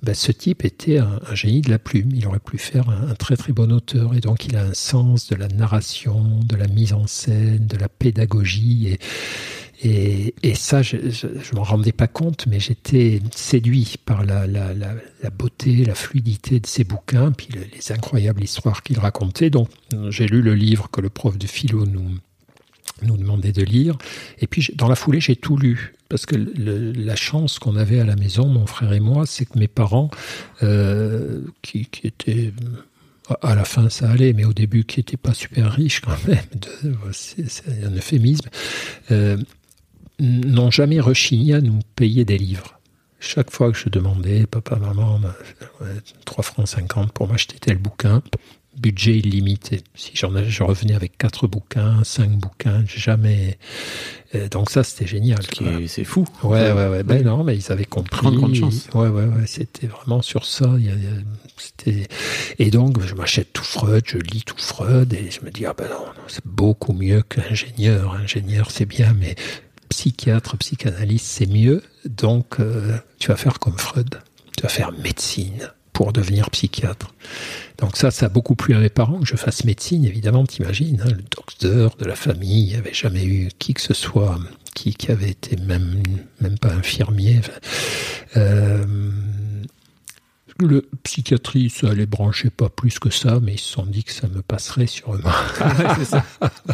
[0.02, 2.10] ben, ce type était un, génie de la plume.
[2.14, 4.14] Il aurait pu faire un, très très bon auteur.
[4.14, 7.76] Et donc il a un sens de la narration, de la mise en scène, de
[7.76, 8.96] la pédagogie.
[9.84, 14.46] Et, ça, je ne m'en rendais pas compte, mais j'étais séduit par la,
[15.36, 19.50] beauté, la fluidité de ces bouquins, puis les, les incroyables histoires qu'il racontait.
[19.50, 19.68] Donc,
[20.10, 22.16] j'ai lu le livre que le prof de philo nous,
[23.06, 23.96] nous demandait de lire.
[24.38, 25.94] Et puis, dans la foulée, j'ai tout lu.
[26.08, 29.58] Parce que la chance qu'on avait à la maison, mon frère et moi, c'est que
[29.58, 30.10] mes parents,
[30.62, 32.52] euh, qui, qui étaient
[33.40, 36.44] à la fin ça allait, mais au début qui n'étaient pas super riches quand même,
[37.12, 38.48] c'est un euphémisme,
[39.10, 39.36] euh,
[40.18, 42.78] n'ont jamais rechigné à nous payer des livres.
[43.20, 45.20] Chaque fois que je demandais, papa, maman,
[46.24, 48.20] 3 francs 50 pour m'acheter tel bouquin,
[48.76, 49.82] budget illimité.
[49.94, 53.58] Si j'en je revenais avec quatre bouquins, cinq bouquins, jamais.
[54.34, 55.40] Euh, donc ça, c'était génial.
[55.86, 56.24] C'est fou.
[56.42, 57.02] Ouais, ouais, ouais.
[57.02, 58.20] Ben non, mais ils avaient compris.
[58.20, 58.88] Grande, grande chance.
[58.94, 59.46] Ouais, ouais, ouais.
[59.46, 60.70] C'était vraiment sur ça.
[61.56, 62.08] C'était
[62.58, 65.74] et donc je m'achète tout Freud, je lis tout Freud et je me dis ah
[65.76, 68.14] ben non, c'est beaucoup mieux qu'ingénieur.
[68.14, 69.34] Ingénieur, c'est bien, mais
[69.90, 71.82] psychiatre, psychanalyste, c'est mieux.
[72.04, 74.20] Donc euh, tu vas faire comme Freud.
[74.56, 75.70] Tu vas faire médecine
[76.02, 77.14] pour devenir psychiatre.
[77.78, 81.00] Donc ça, ça a beaucoup plu à mes parents que je fasse médecine, évidemment, t'imagines,
[81.00, 84.36] hein, le docteur de la famille, il n'y avait jamais eu qui que ce soit
[84.74, 86.02] qui, avait été même,
[86.40, 87.40] même pas infirmier.
[88.36, 88.84] Euh,
[90.66, 94.12] le psychiatrie, ça les branchait pas plus que ça, mais ils se sont dit que
[94.12, 95.30] ça me passerait sûrement.
[95.60, 96.24] Ah c'est ça.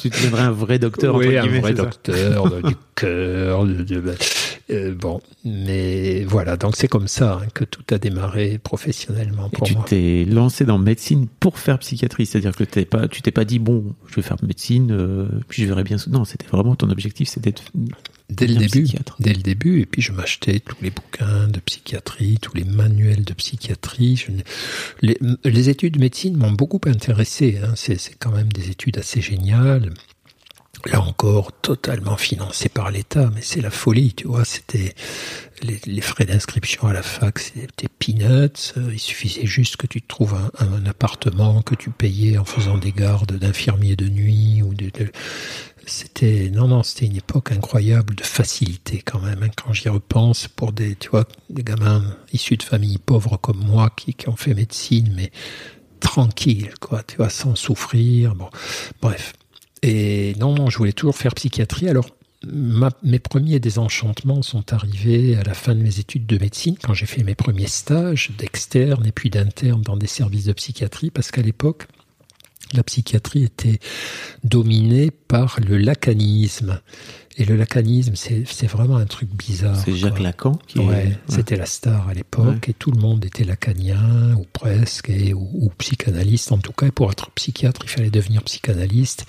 [0.00, 1.14] Tu deviendrais un vrai docteur.
[1.16, 3.64] Oui, un vrai docteur du cœur.
[3.64, 4.14] De, de,
[4.70, 9.66] euh, bon, mais voilà, donc c'est comme ça hein, que tout a démarré professionnellement pour
[9.66, 9.84] Et tu moi.
[9.88, 13.58] t'es lancé dans médecine pour faire psychiatrie, c'est-à-dire que t'es pas, tu t'es pas dit
[13.58, 15.96] bon, je vais faire médecine, euh, puis je verrai bien.
[16.08, 17.60] Non, c'était vraiment ton objectif, c'était de
[18.30, 18.88] dès le début,
[19.18, 23.24] dès le début, et puis je m'achetais tous les bouquins de psychiatrie, tous les manuels
[23.24, 24.16] de psychiatrie.
[24.16, 24.32] Je,
[25.00, 27.58] les, les, études de médecine m'ont beaucoup intéressé.
[27.62, 27.72] Hein.
[27.74, 29.92] C'est quand même des études assez géniales.
[30.86, 34.44] Là encore, totalement financé par l'État, mais c'est la folie, tu vois.
[34.44, 34.94] C'était
[35.62, 38.74] les, les, frais d'inscription à la fac, c'était peanuts.
[38.92, 42.92] Il suffisait juste que tu trouves un, un, appartement que tu payais en faisant des
[42.92, 45.10] gardes d'infirmiers de nuit ou de, de
[45.88, 50.48] c'était non non c'était une époque incroyable de facilité quand même hein, quand j'y repense
[50.48, 54.54] pour des tu vois des gamins issus de familles pauvres comme moi qui, ont fait
[54.54, 55.32] médecine mais
[56.00, 58.50] tranquille quoi tu vois sans souffrir bon
[59.02, 59.32] bref.
[59.82, 61.88] Et non non je voulais toujours faire psychiatrie.
[61.88, 62.06] Alors
[63.02, 67.06] mes premiers désenchantements sont arrivés à la fin de mes études de médecine, quand j'ai
[67.06, 71.42] fait mes premiers stages d'externe et puis d'interne dans des services de psychiatrie, parce qu'à
[71.42, 71.88] l'époque,
[72.74, 73.78] la psychiatrie était
[74.44, 76.80] dominée par le lacanisme.
[77.40, 79.76] Et le lacanisme, c'est vraiment un truc bizarre.
[79.84, 81.32] C'est Jacques Lacan qui ouais, est...
[81.32, 82.70] C'était la star à l'époque ouais.
[82.70, 86.50] et tout le monde était lacanien ou presque et, ou, ou, psychanalyste.
[86.50, 89.24] En tout cas, pour être psychiatre, il fallait devenir psychanalyste.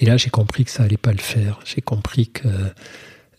[0.00, 1.60] Et là, j'ai compris que ça allait pas le faire.
[1.66, 2.48] J'ai compris que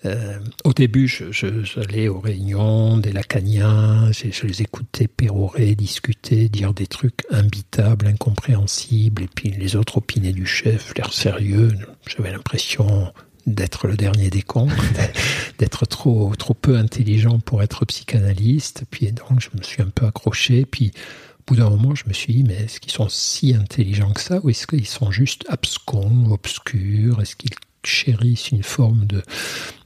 [0.06, 6.50] euh, au début, j'allais je, aux réunions des lacaniens, je, je, les écoutais pérorer, discuter,
[6.50, 11.70] dire des trucs imbitables, incompréhensibles, et puis les autres opinaient du chef, l'air sérieux.
[12.08, 13.12] J'avais l'impression
[13.46, 14.70] d'être le dernier des cons,
[15.60, 18.84] d'être trop, trop peu intelligent pour être psychanalyste.
[18.90, 20.66] Puis donc, je me suis un peu accroché.
[20.66, 20.92] Puis,
[21.40, 24.22] au bout d'un moment, je me suis dit, mais est-ce qu'ils sont si intelligents que
[24.22, 29.22] ça ou est-ce qu'ils sont juste abscons, obscurs Est-ce qu'ils chérissent une forme de,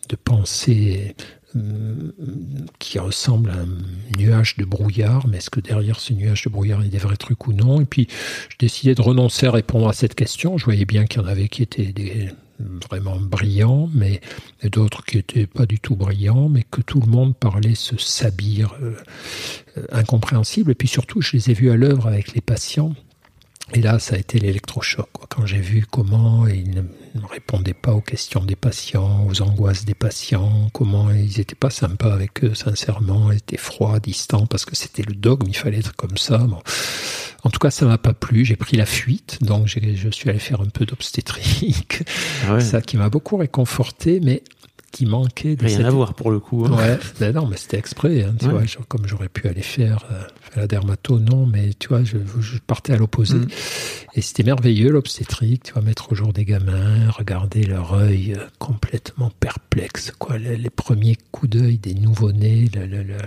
[0.10, 1.16] de pensée
[1.56, 2.12] euh,
[2.80, 6.82] qui ressemble à un nuage de brouillard, mais est-ce que derrière ce nuage de brouillard
[6.82, 7.82] il y a des vrais trucs ou non?
[7.82, 8.08] Et puis
[8.50, 10.58] je décidais de renoncer à répondre à cette question.
[10.58, 11.94] Je voyais bien qu'il y en avait qui étaient
[12.60, 14.22] vraiment brillants, mais
[14.64, 18.76] d'autres qui étaient pas du tout brillants, mais que tout le monde parlait ce sabir
[18.82, 18.96] euh,
[19.92, 20.72] incompréhensible.
[20.72, 22.94] Et puis surtout, je les ai vus à l'œuvre avec les patients.
[23.74, 25.10] Et là, ça a été l'électrochoc.
[25.30, 29.94] Quand j'ai vu comment ils ne répondaient pas aux questions des patients, aux angoisses des
[29.94, 34.76] patients, comment ils n'étaient pas sympas avec eux, sincèrement, ils étaient froids, distants, parce que
[34.76, 36.40] c'était le dogme, il fallait être comme ça.
[36.40, 36.62] Bon.
[37.44, 38.44] En tout cas, ça m'a pas plu.
[38.44, 42.04] J'ai pris la fuite, donc je suis allé faire un peu d'obstétrique.
[42.48, 42.62] Ah ouais.
[42.62, 44.44] Ça qui m'a beaucoup réconforté, mais
[44.92, 45.86] qui manquait de rien cette...
[45.86, 46.76] à voir pour le coup hein.
[46.76, 48.52] ouais ben non mais c'était exprès hein, tu ouais.
[48.52, 50.22] vois genre, comme j'aurais pu aller faire euh,
[50.56, 53.48] la dermato non mais tu vois je, je partais à l'opposé mm.
[54.16, 58.46] et c'était merveilleux l'obstétrique tu vois mettre au jour des gamins regarder leur œil euh,
[58.58, 63.18] complètement perplexe quoi les, les premiers coups d'œil des nouveau-nés le, le, le,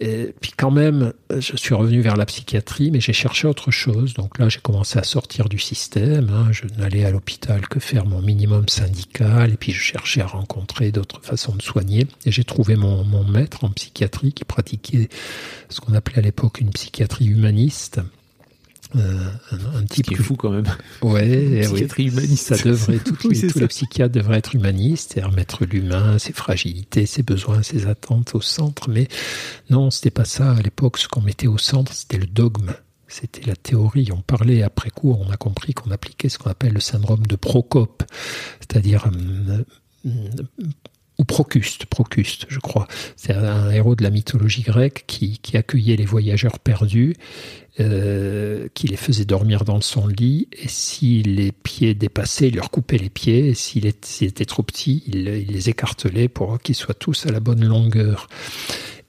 [0.00, 4.14] et puis quand même, je suis revenu vers la psychiatrie, mais j'ai cherché autre chose.
[4.14, 6.30] Donc là, j'ai commencé à sortir du système.
[6.30, 6.48] Hein.
[6.52, 10.90] Je n'allais à l'hôpital que faire mon minimum syndical, et puis je cherchais à rencontrer
[10.90, 12.06] d'autres façons de soigner.
[12.24, 15.10] Et j'ai trouvé mon, mon maître en psychiatrie qui pratiquait
[15.68, 18.00] ce qu'on appelait à l'époque une psychiatrie humaniste
[18.96, 20.66] euh, un, un type qui est fou quand même.
[21.02, 22.12] Ouais, Psychiatrie oui.
[22.12, 22.54] humaniste.
[22.54, 23.60] Ça devrait, Oui, tous ça.
[23.60, 28.40] les psychiatres devraient être humanistes et remettre l'humain, ses fragilités, ses besoins, ses attentes au
[28.40, 28.90] centre.
[28.90, 29.08] Mais
[29.70, 30.52] non, c'était pas ça.
[30.52, 32.72] À l'époque, ce qu'on mettait au centre, c'était le dogme.
[33.08, 34.08] C'était la théorie.
[34.12, 37.34] On parlait après coup, on a compris qu'on appliquait ce qu'on appelle le syndrome de
[37.36, 38.04] Procope,
[38.60, 39.64] c'est-à-dire hum,
[40.04, 40.30] hum,
[41.18, 42.86] ou Procuste, Procuste, je crois.
[43.16, 47.14] C'est un héros de la mythologie grecque qui, qui accueillait les voyageurs perdus,
[47.78, 52.70] euh, qui les faisait dormir dans son lit, et si les pieds dépassaient, il leur
[52.70, 57.26] coupait les pieds, et s'ils étaient trop petits, il, les écartelait pour qu'ils soient tous
[57.26, 58.28] à la bonne longueur.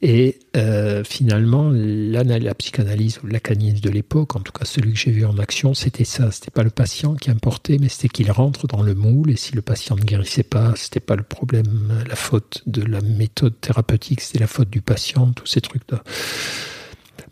[0.04, 5.00] Et euh, finalement, la psychanalyse ou le lacanisme de l'époque, en tout cas celui que
[5.00, 6.32] j'ai vu en action, c'était ça.
[6.32, 9.30] C'était pas le patient qui importait, mais c'était qu'il rentre dans le moule.
[9.30, 13.02] Et si le patient ne guérissait pas, c'était pas le problème, la faute de la
[13.02, 16.04] méthode thérapeutique, c'était la faute du patient, tous ces trucs-là.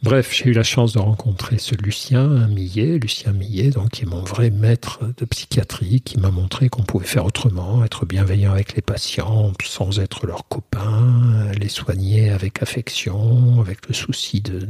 [0.02, 4.06] Bref, j'ai eu la chance de rencontrer ce Lucien Millet, Lucien Millet, donc qui est
[4.06, 8.76] mon vrai maître de psychiatrie, qui m'a montré qu'on pouvait faire autrement, être bienveillant avec
[8.76, 14.68] les patients sans être leurs copains, les soigner avec affection, avec le souci de,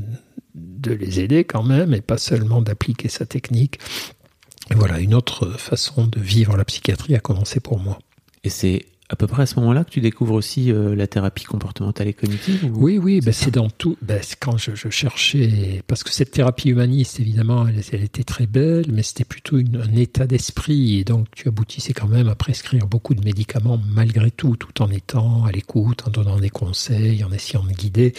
[0.94, 3.80] les aider quand même, et pas seulement d'appliquer sa technique.
[4.72, 8.00] Et voilà, une autre façon de vivre la psychiatrie a commencé pour moi.
[8.44, 11.44] Et c'est à peu près à ce moment-là que tu découvres aussi euh, la thérapie
[11.46, 13.98] comportementale et cognitive ou- Oui, oui, ben c'est dans tout.
[14.04, 18.24] Ben c'est quand je, je cherchais, parce que cette thérapie humaniste, évidemment, elle, elle était
[18.24, 22.28] très belle, mais c'était plutôt une- un état d'esprit, et donc tu aboutissais quand même
[22.28, 26.52] à prescrire beaucoup de médicaments malgré tout, tout en étant à l'écoute, en donnant des
[26.52, 28.14] conseils, en essayant de guider.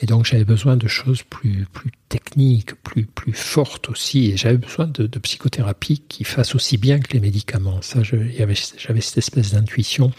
[0.00, 4.58] Et donc j'avais besoin de choses plus, plus techniques, plus, plus fortes aussi, et j'avais
[4.58, 7.80] besoin de, psychothérapie qui fasse aussi bien que les médicaments.
[7.80, 10.12] Ça, j'avais cette espèce d'intuition.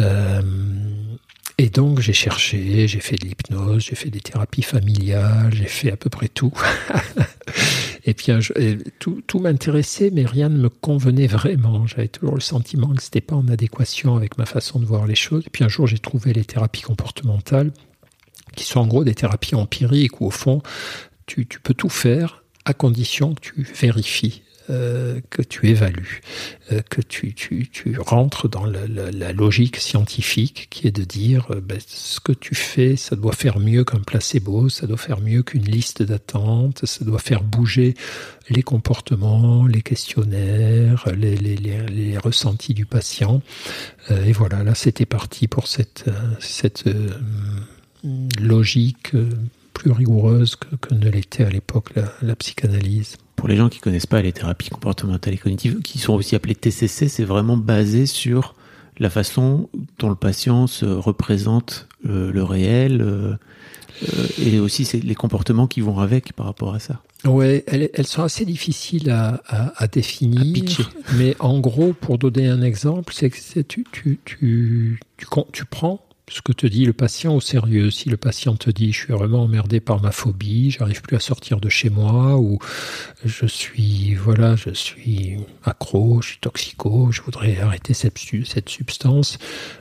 [0.00, 0.42] Euh,
[1.58, 5.92] et donc j'ai cherché, j'ai fait de l'hypnose, j'ai fait des thérapies familiales, j'ai fait
[5.92, 6.52] à peu près tout.
[8.04, 8.32] et puis
[8.98, 11.86] tout, tout m'intéressait, mais rien ne me convenait vraiment.
[11.86, 15.14] J'avais toujours le sentiment que c'était pas en adéquation avec ma façon de voir les
[15.14, 15.44] choses.
[15.46, 17.70] Et puis un jour j'ai trouvé les thérapies comportementales,
[18.56, 20.62] qui sont en gros des thérapies empiriques où au fond
[21.26, 24.42] tu, peux tout faire à condition que tu vérifies.
[24.68, 26.22] euh, que tu évalues,
[26.72, 27.34] euh, que tu,
[27.98, 32.96] rentres dans la, logique scientifique qui est de dire euh, ben, ce que tu fais,
[32.96, 37.20] ça doit faire mieux qu'un placebo, ça doit faire mieux qu'une liste d'attente, ça doit
[37.20, 37.94] faire bouger
[38.50, 43.42] les comportements, les questionnaires, les, ressentis du patient.
[44.10, 46.10] Et voilà, là c'était parti pour cette,
[48.40, 49.30] logique euh,
[49.72, 53.16] plus rigoureuse que, que ne l'était à l'époque la, la psychanalyse.
[53.36, 56.54] Pour les gens qui connaissent pas les thérapies comportementales et cognitives, qui sont aussi appelées
[56.54, 58.54] TCC, c'est vraiment basé sur
[58.98, 63.34] la façon dont le patient se représente euh, le réel euh,
[64.02, 67.02] euh, et aussi c'est les comportements qui vont avec par rapport à ça.
[67.24, 70.80] Ouais, elles, elles sont assez difficiles à, à, à définir.
[70.80, 75.00] À mais en gros, pour donner un exemple, c'est que tu, tu, tu,
[75.52, 77.90] tu prends ce que te dit le patient au sérieux.
[77.90, 81.20] Si le patient te dit je suis vraiment emmerdé par ma phobie, j'arrive plus à
[81.20, 82.58] sortir de chez moi, ou
[83.24, 88.68] je suis voilà, je suis accro, je suis toxico, je voudrais arrêter cette, su- cette
[88.68, 89.38] substance,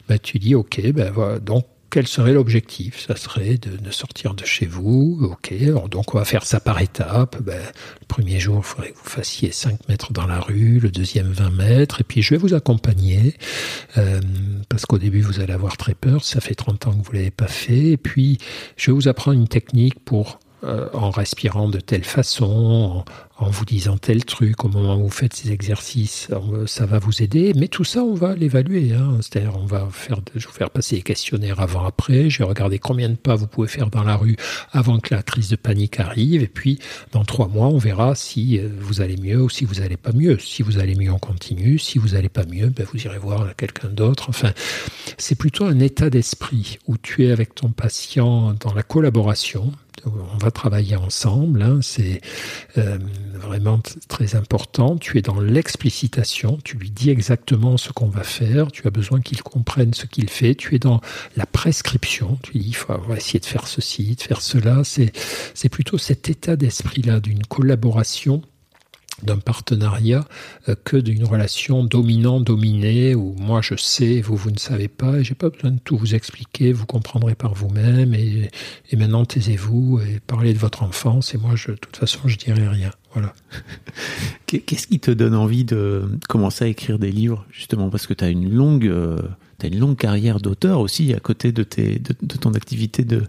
[0.07, 3.05] ben, tu dis ok, ben voilà, donc quel serait l'objectif?
[3.07, 6.59] Ça serait de, de sortir de chez vous, ok, alors donc on va faire ça
[6.59, 7.41] par étapes.
[7.41, 10.91] Ben, le premier jour, il faudrait que vous fassiez 5 mètres dans la rue, le
[10.91, 13.35] deuxième 20 mètres, et puis je vais vous accompagner,
[13.97, 14.19] euh,
[14.67, 17.31] parce qu'au début vous allez avoir très peur, ça fait 30 ans que vous l'avez
[17.31, 18.39] pas fait, et puis
[18.75, 23.03] je vais vous apprendre une technique pour euh, en respirant de telle façon,
[23.37, 26.97] en, vous disant tel truc, au moment où vous faites ces exercices, on- ça va
[26.99, 27.53] vous aider.
[27.55, 28.93] Mais tout ça, on va l'évaluer.
[28.93, 29.17] Hein.
[29.21, 32.29] C'est-à-dire, on va faire, je vais vous faire passer les questionnaires avant-après.
[32.29, 34.37] Je vais regarder combien de pas vous pouvez faire dans la rue
[34.71, 36.41] avant que la crise de panique arrive.
[36.41, 36.79] Et puis,
[37.11, 40.13] dans trois mois, on verra si euh, vous allez mieux ou si vous allez pas
[40.13, 40.39] mieux.
[40.39, 41.77] Si vous allez mieux, on continue.
[41.77, 44.29] Si vous allez pas mieux, ben, vous irez voir quelqu'un d'autre.
[44.29, 44.53] Enfin,
[45.17, 49.71] c'est plutôt un état d'esprit où tu es avec ton patient dans la collaboration.
[50.05, 52.21] On va travailler ensemble, hein, c'est
[52.77, 52.99] euh,
[53.33, 54.97] vraiment très important.
[54.97, 59.21] Tu es dans l'explicitation, tu lui dis exactement ce qu'on va faire, tu as besoin
[59.21, 60.55] qu'il comprenne ce qu'il fait.
[60.55, 61.01] Tu es dans
[61.35, 64.83] la prescription, tu dis il faut essayer de faire ceci, de faire cela.
[64.83, 68.41] C'est plutôt cet état d'esprit-là d'une collaboration
[69.25, 70.25] d'un partenariat
[70.69, 75.23] euh, que d'une relation dominant-dominé où moi je sais, vous vous ne savez pas, et
[75.23, 78.49] j'ai pas besoin de tout vous expliquer, vous comprendrez par vous-même, et,
[78.91, 82.37] et maintenant taisez-vous et parlez de votre enfance, et moi je, de toute façon je
[82.37, 82.91] dirai rien.
[83.13, 83.33] Voilà.
[84.45, 87.89] Qu'est- Qu'est-ce qui te donne envie de commencer à écrire des livres justement?
[87.89, 89.17] Parce que tu as une longue euh,
[89.57, 93.23] t'as une longue carrière d'auteur aussi à côté de tes de, de ton activité de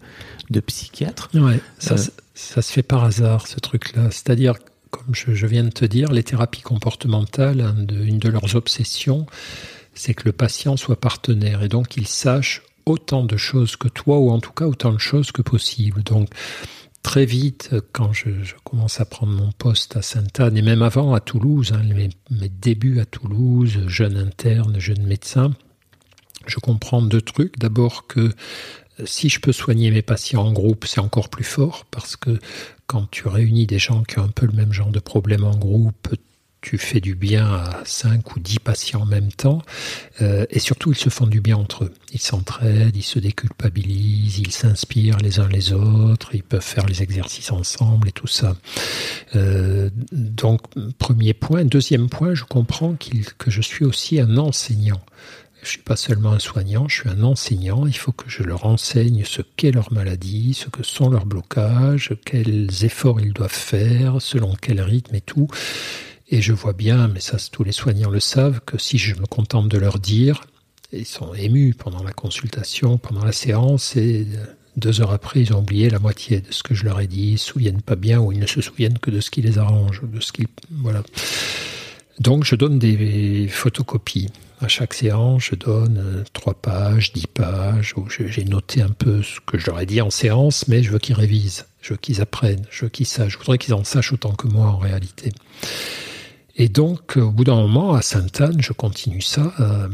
[0.51, 1.29] de psychiatre.
[1.35, 1.97] Ouais, ça, Euh.
[1.99, 4.11] ça, ça se fait par hasard ce truc-là.
[4.11, 4.55] C'est-à-dire,
[4.91, 9.27] comme je, viens de te dire, les thérapies comportementales, de- une de leurs obsessions,
[9.95, 14.19] c'est que le patient soit partenaire et donc qu'il sache autant de choses que toi,
[14.19, 16.03] ou en tout cas autant de choses que possible.
[16.05, 16.31] Donc,
[17.03, 18.31] très vite, quand je,
[18.65, 23.01] commence à prendre mon poste à Sainte-Anne, et même avant à Toulouse, hein, mes, débuts
[23.01, 25.53] à Toulouse, jeune interne, jeune médecin,
[26.47, 27.59] je comprends deux trucs.
[27.59, 28.33] D'abord que
[29.05, 32.39] si je peux soigner mes patients en groupe, c'est encore plus fort parce que
[32.87, 35.57] quand tu réunis des gens qui ont un peu le même genre de problème en
[35.57, 36.15] groupe,
[36.67, 39.63] tu fais du bien à 5 ou 10 patients en même temps.
[40.21, 41.95] Euh, et surtout, ils se font du bien entre eux.
[42.13, 47.05] Ils s'entraident, ils se déculpabilisent, ils s'inspirent les uns les autres, ils peuvent faire les
[47.05, 48.57] exercices ensemble et tout ça.
[49.37, 50.63] Euh, donc,
[50.99, 51.65] premier point.
[51.65, 52.97] Deuxième point, je comprends
[53.39, 55.01] que je suis aussi un enseignant.
[55.67, 57.89] Je suis pas seulement un soignant, je suis un enseignant.
[57.89, 62.15] Il faut que je leur enseigne ce qu'est leur maladie, ce que sont leurs blocages,
[62.25, 65.49] quels efforts ils doivent faire, selon quel rythme et tout.
[66.29, 69.27] Et je vois bien, mais ça tous les soignants le savent, que si je me
[69.27, 70.43] contente de leur dire,
[70.93, 74.25] ils sont émus pendant la consultation, pendant la séance, et
[74.77, 77.33] deux heures après, ils ont oublié la moitié de ce que je leur ai dit,
[77.33, 79.59] ils se souviennent pas bien, ou ils ne se souviennent que de ce qui les
[79.59, 81.03] arrange, de ce qui, voilà.
[82.21, 84.29] Donc je donne des photocopies.
[84.61, 89.23] À chaque séance, je donne euh, trois pages, dix pages, où j'ai noté un peu
[89.23, 92.65] ce que ai dit en séance, mais je veux qu'ils révisent, je veux qu'ils apprennent,
[92.71, 93.33] je veux qu'ils sachent.
[93.33, 95.33] Je voudrais qu'ils en sachent autant que moi en réalité.
[96.59, 99.53] Et donc, au bout d'un moment, à Sainte-Anne, je continue ça.
[99.61, 99.89] euh,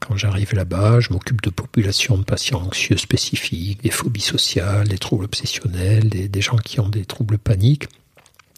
[0.00, 4.98] quand j'arrive là-bas, je m'occupe de populations de patients anxieux spécifiques, des phobies sociales, des
[4.98, 7.86] troubles obsessionnels, des gens qui ont des troubles paniques.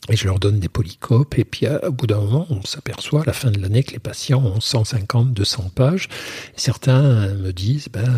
[0.09, 1.39] Et je leur donne des polycopes.
[1.39, 3.93] Et puis, à- au bout d'un moment, on s'aperçoit à la fin de l'année que
[3.93, 6.09] les patients ont 150, 200 pages.
[6.57, 8.13] Certains me disent, ben,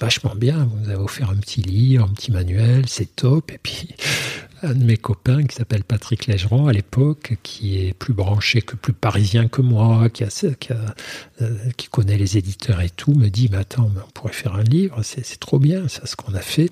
[0.00, 3.52] vachement bien, vous avez offert un petit livre, un petit manuel, c'est top.
[3.52, 3.90] Et puis,
[4.64, 8.74] un de mes copains qui s'appelle Patrick Légeron à l'époque, qui est plus branché que
[8.74, 13.90] plus parisien que moi, qui, euh, connaît les éditeurs et tout, me dit, mais attends,
[13.94, 16.70] on pourrait faire un livre, c'est trop bien, ça, ce qu'on a fait.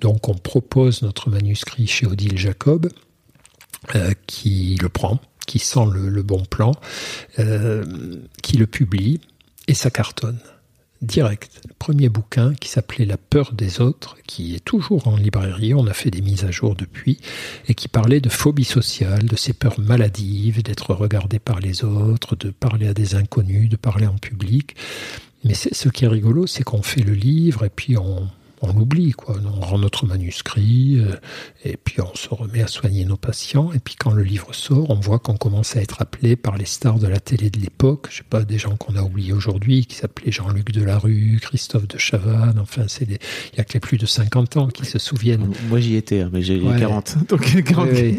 [0.00, 3.11] Donc, on propose notre manuscrit chez Odile Jacob euh,
[4.26, 6.72] qui le prend, qui sent le, bon plan,
[7.38, 7.84] euh,
[8.42, 9.20] qui le publie,
[9.68, 10.38] et ça cartonne.
[11.00, 11.60] Direct.
[11.80, 15.92] Premier bouquin qui s'appelait La peur des autres, qui est toujours en librairie, on a
[15.92, 17.18] fait des mises à jour depuis,
[17.66, 22.36] et qui parlait de phobie sociale, de ces peurs maladives, d'être regardé par les autres,
[22.36, 24.76] de parler à des inconnus, de parler en public.
[25.42, 28.28] Mais ce qui est rigolo, c'est qu'on fait le livre et puis on,
[28.62, 29.36] on l'oublie, quoi.
[29.44, 31.16] On rend notre manuscrit euh,
[31.64, 33.72] et puis on se remet à soigner nos patients.
[33.72, 36.64] Et puis quand le livre sort, on voit qu'on commence à être appelé par les
[36.64, 38.06] stars de la télé de l'époque.
[38.10, 41.98] Je sais pas, des gens qu'on a oubliés aujourd'hui, qui s'appelaient Jean-Luc Delarue, Christophe de
[41.98, 42.58] Chavannes.
[42.60, 43.18] Enfin, c'est des-
[43.52, 45.52] il y a que les plus de 50 ans qui se souviennent.
[45.68, 46.78] Moi, j'y étais, hein, mais j'ai Ouais.
[46.78, 47.16] 40.
[47.28, 47.88] Donc, 40.
[47.88, 48.18] Ouais, ouais.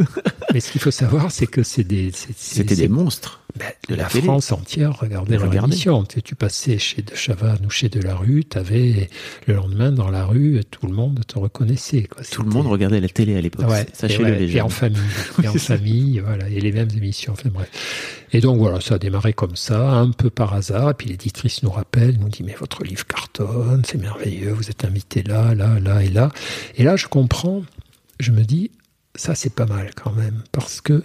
[0.53, 3.39] Mais ce qu'il faut savoir, c'est que c'est des, C'était des monstres.
[3.57, 4.23] Ben, de la la télé.
[4.23, 5.73] France entière regardait leur Regardait.
[5.73, 6.03] émission.
[6.05, 9.09] Tu, tu passais chez De Chavannes ou chez Delarue, tu avais
[9.47, 12.03] le lendemain dans la rue, tout le monde te reconnaissait.
[12.03, 12.23] Quoi.
[12.23, 13.69] Tout le monde regardait la télé à l'époque.
[13.69, 14.99] Ouais, Sachez-le, ouais, les et en famille,
[15.43, 17.33] et en famille, voilà, et les mêmes émissions.
[17.33, 17.69] Enfin bref.
[18.31, 20.89] Et donc voilà, ça a démarré comme ça, un peu par hasard.
[20.89, 24.83] Et puis l'éditrice nous rappelle, nous dit mais votre livre cartonne, c'est merveilleux, vous êtes
[24.85, 26.31] invité là, là, là et là.
[26.75, 27.61] Et là, je comprends,
[28.19, 28.71] je me dis
[29.15, 31.03] ça c'est pas mal quand même, parce que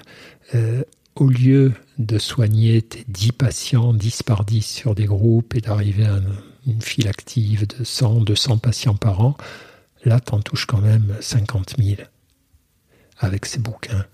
[0.55, 0.83] euh,
[1.21, 6.07] au lieu de soigner tes 10 patients, 10 par 10 sur des groupes et d'arriver
[6.07, 6.21] à
[6.67, 9.37] une, file active de 100, 200 patients par an,
[10.05, 11.97] là, t'en touches quand même 50 000
[13.21, 14.05] avec ces bouquins.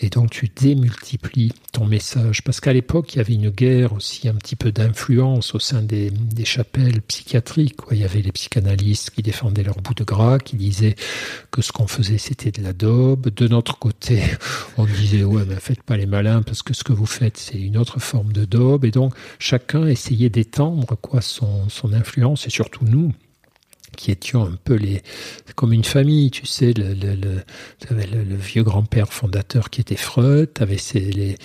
[0.00, 2.42] Et donc tu démultiplies ton message.
[2.42, 5.82] Parce qu'à l'époque, il y avait une guerre aussi, un petit peu d'influence au sein
[5.82, 6.10] des,
[6.44, 7.76] chapelles psychiatriques.
[7.90, 10.96] Il y avait les psychanalystes qui défendaient leur bout de gras, qui disaient
[11.50, 13.28] que ce qu'on faisait, c'était de la daube.
[13.28, 14.22] De notre côté,
[14.76, 17.58] on disait, ouais, mais faites pas les malins, parce que ce que vous faites, c'est
[17.58, 18.84] une autre forme de daube.
[18.84, 23.12] Et donc, chacun essayait d'étendre quoi son, son influence, et surtout nous,
[23.96, 25.02] qui étions un peu les
[25.56, 27.14] comme une famille, tu sais, le, le,
[27.90, 31.36] le, vieux grand-père fondateur qui était Freud, tu avais ses, les,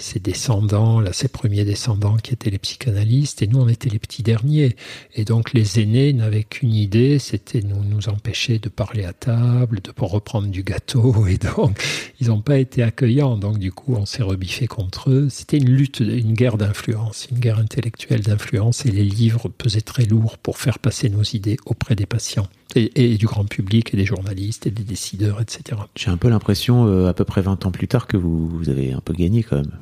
[0.00, 3.98] ses descendants, là, ses premiers descendants qui étaient les psychanalystes, et nous on était les
[3.98, 4.76] petits derniers.
[5.14, 9.80] Et donc les aînés n'avaient qu'une idée, c'était nous nous empêcher de parler à table,
[9.80, 11.82] de reprendre du gâteau, et donc
[12.20, 13.36] ils n'ont pas été accueillants.
[13.36, 15.28] Donc du coup on s'est rebiffé contre eux.
[15.30, 20.04] C'était une lutte, une guerre d'influence, une guerre intellectuelle d'influence, et les livres pesaient très
[20.04, 22.48] lourd pour faire passer nos idées auprès des patients.
[22.74, 25.80] Et, du grand public, et des journalistes, et des décideurs, etc.
[25.96, 28.68] J'ai un peu l'impression, euh, à peu près 20 ans plus tard, que vous, vous
[28.68, 29.72] avez un peu gagné quand même.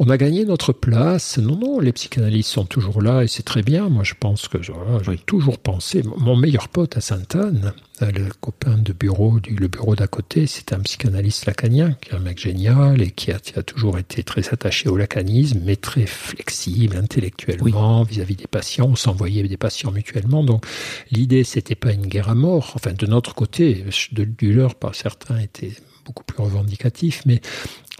[0.00, 1.38] On a gagné notre place.
[1.38, 3.88] Non, non, les psychanalystes sont toujours là et c'est très bien.
[3.88, 6.02] Moi, je pense que j'ai toujours pensé.
[6.18, 10.48] Mon meilleur pote à Sainte-Anne, euh, le copain de bureau, du, le bureau d'à côté,
[10.48, 14.24] c'est un psychanalyste lacanien, qui est un mec génial et qui a, a toujours été
[14.24, 18.88] très attaché au lacanisme, mais très flexible intellectuellement vis-à-vis des patients.
[18.90, 20.42] On s'envoyait des patients mutuellement.
[20.42, 20.66] Donc,
[21.12, 22.72] l'idée, c'était pas une guerre à mort.
[22.74, 25.72] Enfin, de notre côté, de, du leur, pas certains étaient
[26.04, 27.40] beaucoup plus revendicatifs, mais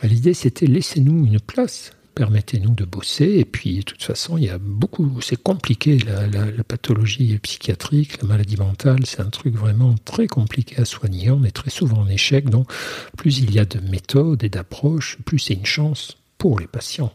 [0.05, 3.37] L'idée, c'était laissez-nous une place, permettez-nous de bosser.
[3.39, 8.29] Et puis, de toute façon, il y a beaucoup, c'est compliqué, la, pathologie psychiatrique, la
[8.29, 11.31] maladie mentale, c'est un truc vraiment très compliqué à soigner.
[11.31, 12.51] On est très souvent en échec.
[12.51, 12.71] Donc,
[13.17, 17.13] plus il y a de méthodes et d'approches, plus c'est une chance pour les patients.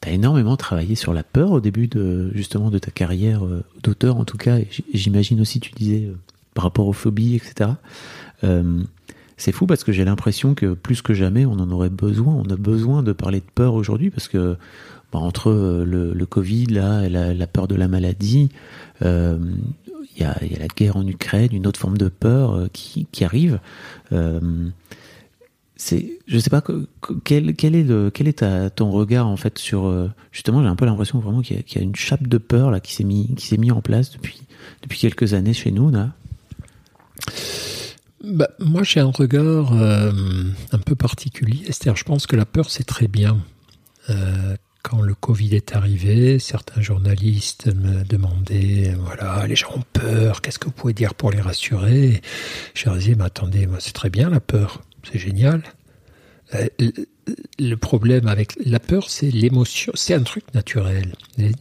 [0.00, 3.64] Tu as énormément travaillé sur la peur au début de justement de ta carrière euh,
[3.82, 4.58] d'auteur en tout cas.
[4.92, 6.18] J'imagine aussi tu disais euh,
[6.52, 7.70] par rapport aux phobies, etc.
[9.36, 12.34] C'est fou parce que j'ai l'impression que plus que jamais, on en aurait besoin.
[12.34, 14.56] On a besoin de parler de peur aujourd'hui parce que
[15.12, 18.48] bah, entre euh, le, Covid, là, la, la, peur de la maladie,
[19.02, 19.38] euh,
[20.16, 23.60] il y, a, la guerre en Ukraine, une autre forme de peur euh, qui, arrive.
[24.12, 24.40] Euh,
[25.76, 26.64] c'est, je sais pas
[27.24, 31.74] quel, est ton regard en fait sur justement j'ai un peu l'impression vraiment qu'il y,
[31.74, 34.98] y, a une chape de peur là qui s'est mis qui s'est en place depuis
[34.98, 35.92] quelques années chez nous.
[38.26, 40.10] Bah, moi, j'ai un regard euh,
[40.72, 41.64] un peu particulier.
[41.66, 43.38] C'est-à-dire, je pense que la peur, c'est très bien.
[44.10, 50.42] Euh, quand le Covid est arrivé, certains journalistes me demandaient, voilà, les gens ont peur,
[50.42, 52.20] qu'est-ce que vous pouvez dire pour les rassurer?
[52.74, 55.62] Je leur mais attendez, moi, c'est très bien la peur, c'est génial.
[56.54, 56.66] Euh,
[57.58, 59.92] le problème avec la peur, c'est l'émotion.
[59.94, 61.12] C'est un truc naturel.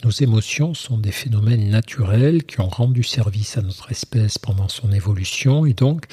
[0.03, 4.91] nos émotions sont des phénomènes naturels qui ont rendu service à notre espèce pendant son
[4.91, 6.05] évolution et donc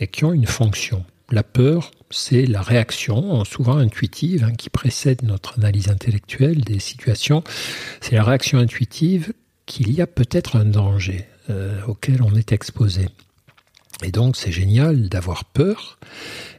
[0.00, 1.04] et qui ont une fonction.
[1.30, 7.42] La peur, c'est la réaction, souvent intuitive, hein, qui précède notre analyse intellectuelle des situations.
[8.00, 9.32] C'est la réaction intuitive
[9.66, 13.08] qu'il y a peut-être un danger euh, auquel on est exposé.
[14.04, 15.98] Et donc c'est génial d'avoir peur,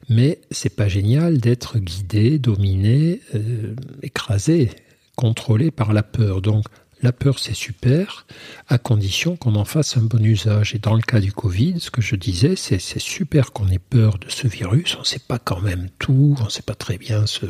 [0.09, 4.69] mais c'est pas génial d'être guidé, dominé, euh, écrasé,
[5.15, 6.41] contrôlé par la peur.
[6.41, 6.65] Donc
[7.01, 8.25] la peur c'est super,
[8.67, 10.73] à condition qu'on en fasse un bon usage.
[10.73, 14.17] Et dans le cas du Covid, ce que je disais, c'est super qu'on ait peur
[14.17, 14.95] de ce virus.
[14.95, 17.45] On ne sait pas quand même tout, on ne sait pas très bien ce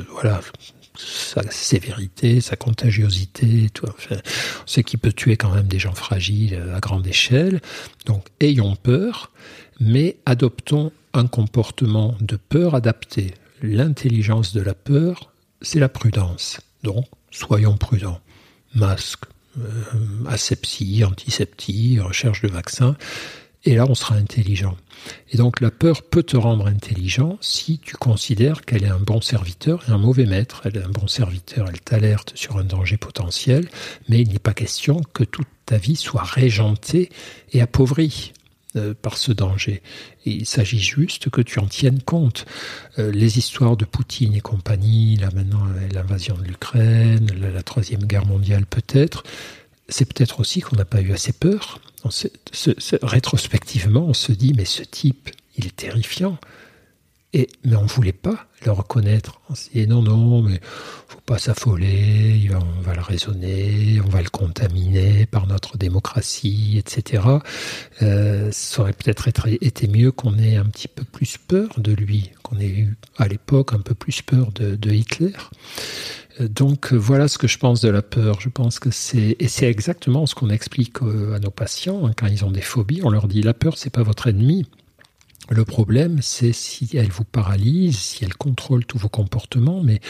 [0.98, 3.86] sa sévérité, sa contagiosité, tout.
[3.88, 7.62] Enfin, on sait qu'il peut tuer quand même des gens fragiles à grande échelle.
[8.06, 9.32] Donc ayons peur,
[9.80, 13.34] mais adoptons un comportement de peur adapté.
[13.62, 16.60] L'intelligence de la peur, c'est la prudence.
[16.84, 18.20] Donc, soyons prudents.
[18.76, 19.26] Masque,
[19.58, 19.64] euh,
[20.28, 22.96] asepsie, antiseptie, recherche de vaccins.
[23.64, 24.78] Et là, on sera intelligent.
[25.32, 29.20] Et donc, la peur peut te rendre intelligent si tu considères qu'elle est un bon
[29.20, 30.62] serviteur et un mauvais maître.
[30.64, 33.68] Elle est un bon serviteur, elle t'alerte sur un danger potentiel,
[34.08, 37.10] mais il n'est pas question que toute ta vie soit régentée
[37.52, 38.32] et appauvrie.
[38.76, 39.82] Euh, par ce danger.
[40.26, 42.46] il s'agit juste que tu en tiennes compte.
[43.00, 48.26] Euh, les histoires de Poutine et compagnie, là maintenant l'invasion de l'Ukraine, la, troisième guerre
[48.26, 49.24] mondiale peut-être,
[49.88, 51.80] c'est peut-être aussi qu'on n'a pas eu assez peur.
[53.02, 56.38] rétrospectivement, on se dit, mais ce type, il est terrifiant.
[57.34, 59.42] Et, mais on ne voulait pas le reconnaître.
[59.50, 60.62] On s'est dit non, non, mais
[61.08, 67.24] faut pas s'affoler, on va le raisonner, on va le contaminer par notre démocratie, etc.
[68.02, 72.32] Euh, ça aurait peut-être été mieux qu'on ait un petit peu plus peur de lui,
[72.44, 75.34] qu'on ait eu à l'époque un peu plus peur de, Hitler.
[76.40, 78.40] Euh, donc voilà ce que je pense de la peur.
[78.40, 82.14] Je pense que c'est et c'est exactement ce qu'on explique euh, à nos patients hein,
[82.16, 83.02] quand ils ont des phobies.
[83.04, 84.66] On leur dit la peur c'est pas votre ennemi.
[85.50, 90.02] Le problème, c'est si elle vous paralyse, si elle contrôle tous vos comportements, mais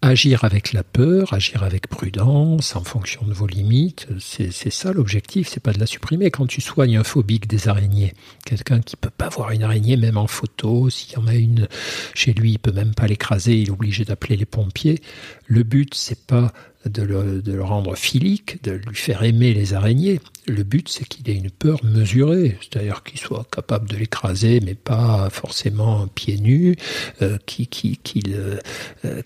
[0.00, 5.48] agir avec la peur, agir avec prudence, en fonction de vos limites, c'est ça l'objectif,
[5.48, 6.30] c'est pas de la supprimer.
[6.30, 8.14] Quand tu soignes un phobique des araignées,
[8.44, 11.66] quelqu'un qui peut pas voir une araignée même en photo, s'il y en a une
[12.14, 15.00] chez lui, il peut même pas l'écraser, il est obligé d'appeler les pompiers.
[15.48, 16.52] Le but, c'est pas
[16.88, 20.20] de le, rendre philique, de lui faire aimer les araignées.
[20.46, 24.74] Le but, c'est qu'il ait une peur mesurée, c'est-à-dire qu'il soit capable de l'écraser, mais
[24.74, 26.76] pas forcément pieds nus,
[27.22, 27.98] euh, qu'il
[28.34, 28.58] euh,
[29.04, 29.22] euh,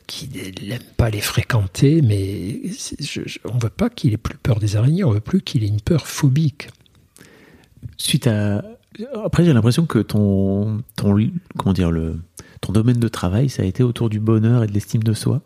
[0.63, 2.61] n'aime pas les fréquenter, mais
[3.45, 5.69] on ne veut pas qu'il ait plus peur des araignées, on veut plus qu'il ait
[5.69, 6.69] une peur phobique.
[7.97, 8.65] Suite à...
[9.25, 11.17] Après, j'ai l'impression que ton, ton,
[11.57, 12.19] comment dire, le,
[12.61, 15.43] ton domaine de travail, ça a été autour du bonheur et de l'estime de soi.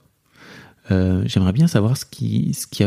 [0.91, 2.85] Euh, j'aimerais bien savoir ce qui, ce qui,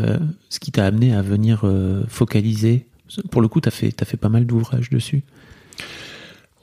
[0.49, 2.85] ce qui t'a amené à venir euh, focaliser.
[3.31, 5.23] Pour le coup, tu as fait, fait pas mal d'ouvrages dessus.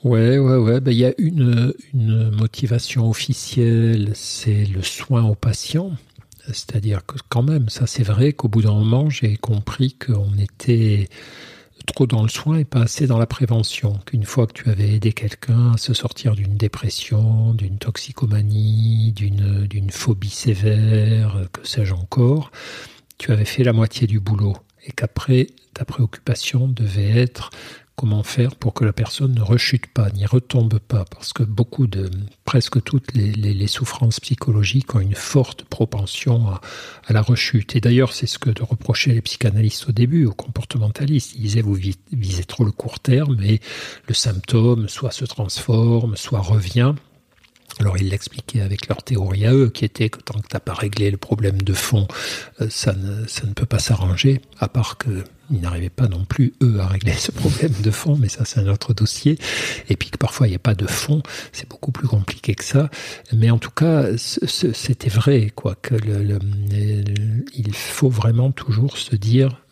[0.05, 0.81] Ouais, ouais, ouais.
[0.81, 5.93] Ben, il y a une, une motivation officielle, c'est le soin au patient.
[6.47, 11.09] C'est-à-dire que quand même, ça c'est vrai qu'au bout d'un moment, j'ai compris qu'on était
[11.87, 13.99] trop dans le soin et pas assez dans la prévention.
[14.07, 19.91] Qu'une fois que tu avais aidé quelqu'un à se sortir d'une dépression, d'une toxicomanie, d'une,
[19.91, 22.51] phobie sévère, que sais-je encore,
[23.19, 24.57] tu avais fait la moitié du boulot.
[24.87, 27.51] Et qu'après, ta préoccupation devait être
[27.97, 31.87] comment faire pour que la personne ne rechute pas, n'y retombe pas, parce que beaucoup
[31.87, 32.11] de,
[32.45, 36.61] presque toutes les, souffrances psychologiques ont une forte propension à,
[37.13, 37.77] la rechute.
[37.77, 41.35] Et d'ailleurs, c'est ce que reprochaient les psychanalystes au début, aux comportementalistes.
[41.37, 41.79] Ils disaient, vous
[42.13, 43.61] visez trop le court terme et
[44.09, 46.95] le symptôme soit se transforme, soit revient.
[47.81, 50.61] Alors ils l'expliquaient avec leur théorie à eux, qui était que tant que tu n'as
[50.61, 52.07] pas réglé le problème de fond,
[52.61, 56.55] euh, ça ne, ça ne peut pas s'arranger, à part qu'ils n'arrivaient pas non plus,
[56.63, 59.39] eux, à régler ce problème de fond, mais ça c'est un autre dossier.
[59.89, 61.23] Et puis que parfois il n'y a pas de fond,
[61.53, 62.91] c'est beaucoup plus compliqué que ça.
[63.33, 66.39] Mais en tout cas, c'était vrai, quoi, que le,
[67.55, 69.63] il faut vraiment toujours se dire,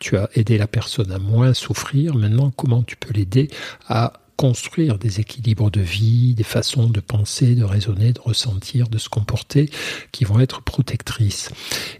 [0.00, 3.48] tu as aidé la personne à moins souffrir, maintenant comment tu peux l'aider
[3.88, 8.96] à construire des équilibres de vie, des façons de penser, de raisonner, de ressentir, de
[8.96, 9.68] se comporter
[10.12, 11.50] qui vont être protectrices.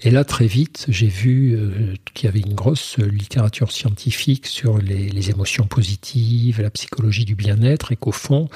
[0.02, 4.78] Et là, très vite, j'ai vu euh, qu'il y avait une grosse littérature scientifique sur
[4.78, 8.48] les, émotions positives, la psychologie du bien-être, et qu'au fond,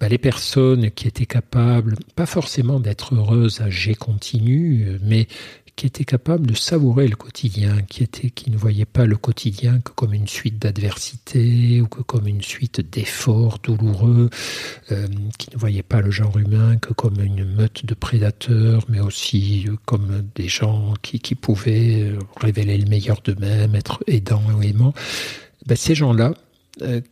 [0.00, 5.28] bah, les personnes qui étaient capables, pas forcément d'être heureuses à G continu, euh, mais
[5.82, 9.80] qui était capable de savourer le quotidien, qui, était, qui ne voyait pas le quotidien
[9.80, 14.30] que comme une suite d'adversités ou que comme une suite d'efforts douloureux,
[14.92, 15.08] euh,
[15.40, 19.64] qui ne voyait pas le genre humain que comme une meute de prédateurs, mais aussi
[19.66, 24.94] euh, comme des gens qui, pouvaient euh, révéler le meilleur d'eux-mêmes, être aidants ou aimants.
[25.66, 26.32] Ben, ces gens-là,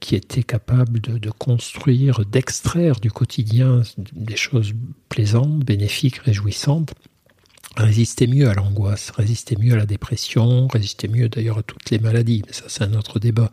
[0.01, 3.83] qui étaient capables de construire, d'extraire du quotidien
[4.15, 4.73] des choses
[5.11, 6.95] plaisantes, bénéfiques, réjouissantes,
[7.77, 12.01] résister mieux à l'angoisse, résister mieux à la dépression, résister mieux d'ailleurs à toutes les
[12.01, 13.51] maladies, mais ça c'est un autre débat.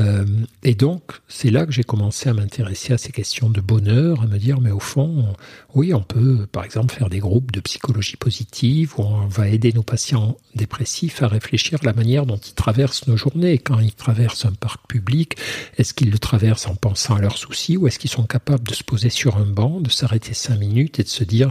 [0.00, 0.24] Euh,
[0.62, 4.26] et donc c'est là que j'ai commencé à m'intéresser à ces questions de bonheur, à
[4.26, 5.34] me dire mais au fond,
[5.74, 9.72] oui on peut par exemple faire des groupes de psychologie positive où on va aider
[9.72, 13.58] nos patients dépressifs à réfléchir la manière dont ils traversent nos journées.
[13.58, 15.36] Quand ils traversent un parc public,
[15.76, 18.74] est-ce qu'ils le traversent en pensant à leurs soucis ou est-ce qu'ils sont capables de
[18.74, 21.50] se poser sur un banc, de s'arrêter cinq minutes et de se dire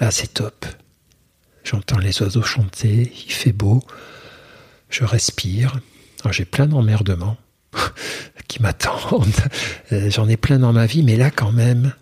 [0.00, 0.66] Là, c'est top.
[1.62, 3.82] J'entends les oiseaux chanter, il fait beau,
[4.90, 5.80] je respire.
[6.30, 7.36] J'ai plein d'emmerdements
[8.48, 9.28] qui m'attendent.
[9.92, 11.92] Euh, j'en ai plein dans ma vie, mais là, quand même,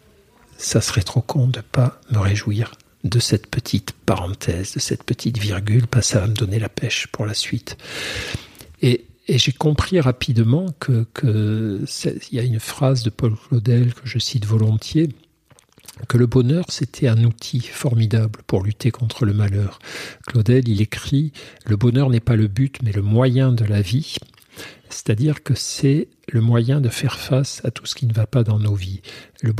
[0.58, 2.72] ça serait trop con de pas me réjouir
[3.04, 7.08] de cette petite parenthèse, de cette petite virgule, pas ça va me donner la pêche
[7.08, 7.76] pour la suite.
[8.80, 11.80] Et, j'ai compris rapidement que, que
[12.32, 15.08] y a une phrase de Paul Claudel que je cite volontiers,
[16.08, 19.78] que le bonheur, c'était un outil formidable pour lutter contre le malheur.
[20.26, 21.32] Claudel, il écrit
[21.66, 24.16] Le bonheur n'est pas le but, mais le moyen de la vie.
[24.88, 28.44] C'est-à-dire que c'est le moyen de faire face à tout ce qui ne va pas
[28.44, 29.00] dans nos vies.
[29.40, 29.54] Le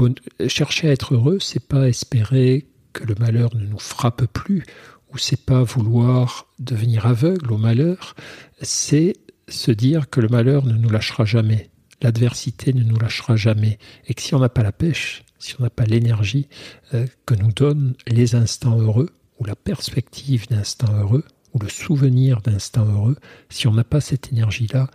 [0.48, 4.64] Chercher à être heureux, c'est pas espérer que le malheur ne nous frappe plus,
[5.12, 8.14] ou c'est pas vouloir devenir aveugle au malheur,
[8.60, 9.14] c'est
[9.48, 11.70] se dire que le malheur ne nous lâchera jamais,
[12.02, 15.64] l'adversité ne nous lâchera jamais, et que si on n'a pas la pêche, si on
[15.64, 16.48] n'a pas l'énergie
[16.94, 22.40] euh, que nous donnent les instants heureux, ou la perspective d'instants heureux, ou le souvenir
[22.40, 23.16] d'instants heureux,
[23.50, 24.88] si on n'a pas cette énergie-là,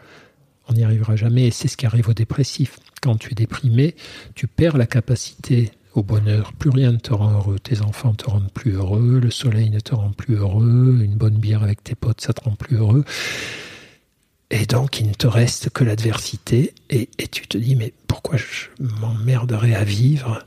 [0.69, 1.47] on n'y arrivera jamais.
[1.47, 2.79] Et c'est ce qui arrive aux dépressifs.
[3.01, 3.95] Quand tu es déprimé,
[4.35, 6.53] tu perds la capacité au bonheur.
[6.53, 7.59] Plus rien ne te rend heureux.
[7.59, 11.37] Tes enfants te rendent plus heureux, le soleil ne te rend plus heureux, une bonne
[11.37, 13.03] bière avec tes potes, ça te rend plus heureux.
[14.49, 16.73] Et donc, il ne te reste que l'adversité.
[16.89, 18.67] Et, tu te dis, mais pourquoi je
[19.01, 20.45] m'emmerderais à vivre?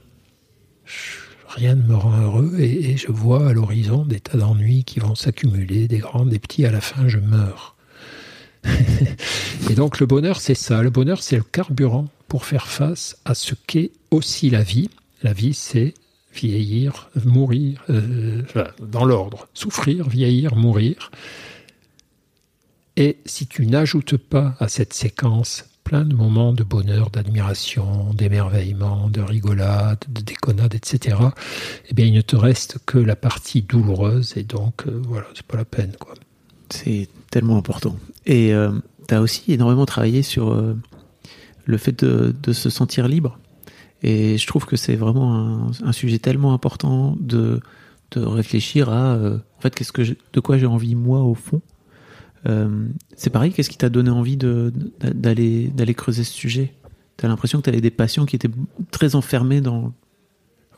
[1.49, 2.59] Rien ne me rend heureux.
[2.59, 6.65] Et, je vois à l'horizon des tas d'ennuis qui vont s'accumuler, des grands, des petits.
[6.65, 7.77] À la fin, je meurs.
[9.71, 10.83] et donc, le bonheur, c'est ça.
[10.83, 14.89] Le bonheur, c'est le carburant pour faire face à ce qu'est aussi la vie.
[15.23, 15.93] La vie, c'est
[16.33, 18.43] vieillir, mourir, euh,
[18.81, 19.49] dans l'ordre.
[19.53, 21.11] Souffrir, vieillir, mourir.
[23.01, 29.09] Et si tu n'ajoutes pas à cette séquence plein de moments de bonheur, d'admiration, d'émerveillement,
[29.09, 31.17] de rigolade, de déconnade, etc.,
[31.89, 35.47] eh bien, il ne te reste que la partie douloureuse et donc, euh, voilà, c'est
[35.47, 36.13] pas la peine, quoi.
[36.69, 37.97] C'est tellement important.
[38.27, 38.71] Et euh,
[39.09, 40.77] tu as aussi énormément travaillé sur euh,
[41.65, 43.39] le fait de, se sentir libre.
[44.03, 47.63] Et je trouve que c'est vraiment un, sujet tellement important de,
[48.11, 51.63] de réfléchir à, en fait, qu'est-ce que de quoi j'ai envie moi au fond
[52.47, 52.87] euh,
[53.17, 56.73] c'est pareil, qu'est-ce qui t'a donné envie d'aller creuser ce sujet?
[57.17, 58.51] Tu as l'impression que tu avais des patients qui étaient
[58.91, 59.93] très enfermés dans.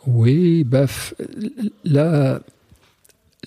[0.07, 0.87] Oui, bah,
[1.85, 2.41] la,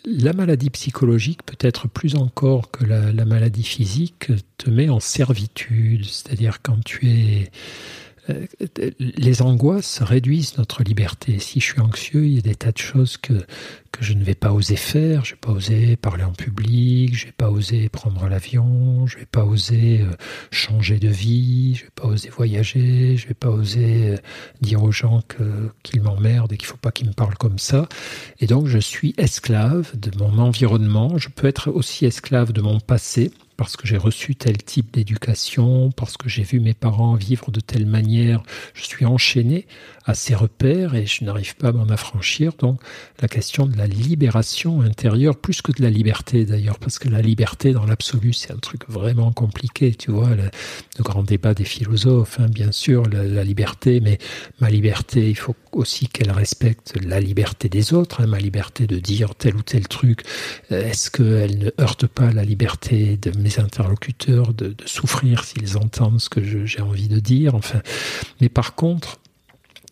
[0.06, 6.06] la maladie psychologique, peut-être plus encore que la, la maladie physique, te met en servitude.
[6.06, 7.52] C'est-à-dire quand tu es
[9.00, 11.40] les angoisses réduisent notre liberté.
[11.40, 13.34] Si je suis anxieux, il y a des tas de choses que,
[13.92, 15.26] que je ne vais pas oser faire.
[15.26, 19.26] Je vais pas oser parler en public, je vais pas oser prendre l'avion, je vais
[19.26, 20.12] pas oser euh,
[20.52, 24.18] changer de vie, je vais pas oser voyager, je vais pas oser euh,
[24.62, 25.22] dire aux gens
[25.84, 27.88] qu'ils m'emmerdent et qu'il ne faut pas qu'ils me parlent comme ça.
[28.40, 31.18] Et donc je suis esclave de mon environnement.
[31.18, 35.92] Je peux être aussi esclave de mon passé parce que j'ai reçu tel type d'éducation,
[35.92, 38.44] parce que j'ai vu mes parents vivre de telle manière,
[38.74, 39.66] je suis enchaîné
[40.06, 42.54] à ces repères et je n'arrive pas à m'en affranchir.
[42.60, 42.80] Donc
[43.22, 47.22] la question de la libération intérieure, plus que de la liberté d'ailleurs, parce que la
[47.22, 50.50] liberté dans l'absolu, c'est un truc vraiment compliqué, tu vois, le,
[51.00, 54.18] grand débat des philosophes, hein, bien sûr, la, liberté, mais
[54.60, 58.98] ma liberté, il faut aussi qu'elle respecte la liberté des autres, hein, ma liberté de
[58.98, 60.22] dire tel ou tel truc,
[60.72, 65.78] euh, est-ce qu'elle ne heurte pas la liberté de mes interlocuteurs de, de souffrir s'ils
[65.78, 67.82] entendent ce que j'ai envie de dire, enfin,
[68.42, 69.20] mais par contre,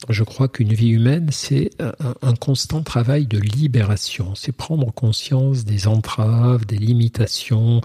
[0.10, 4.36] je crois qu'une vie humaine, c'est un, constant travail de libération.
[4.36, 7.82] C'est prendre conscience des entraves, des limitations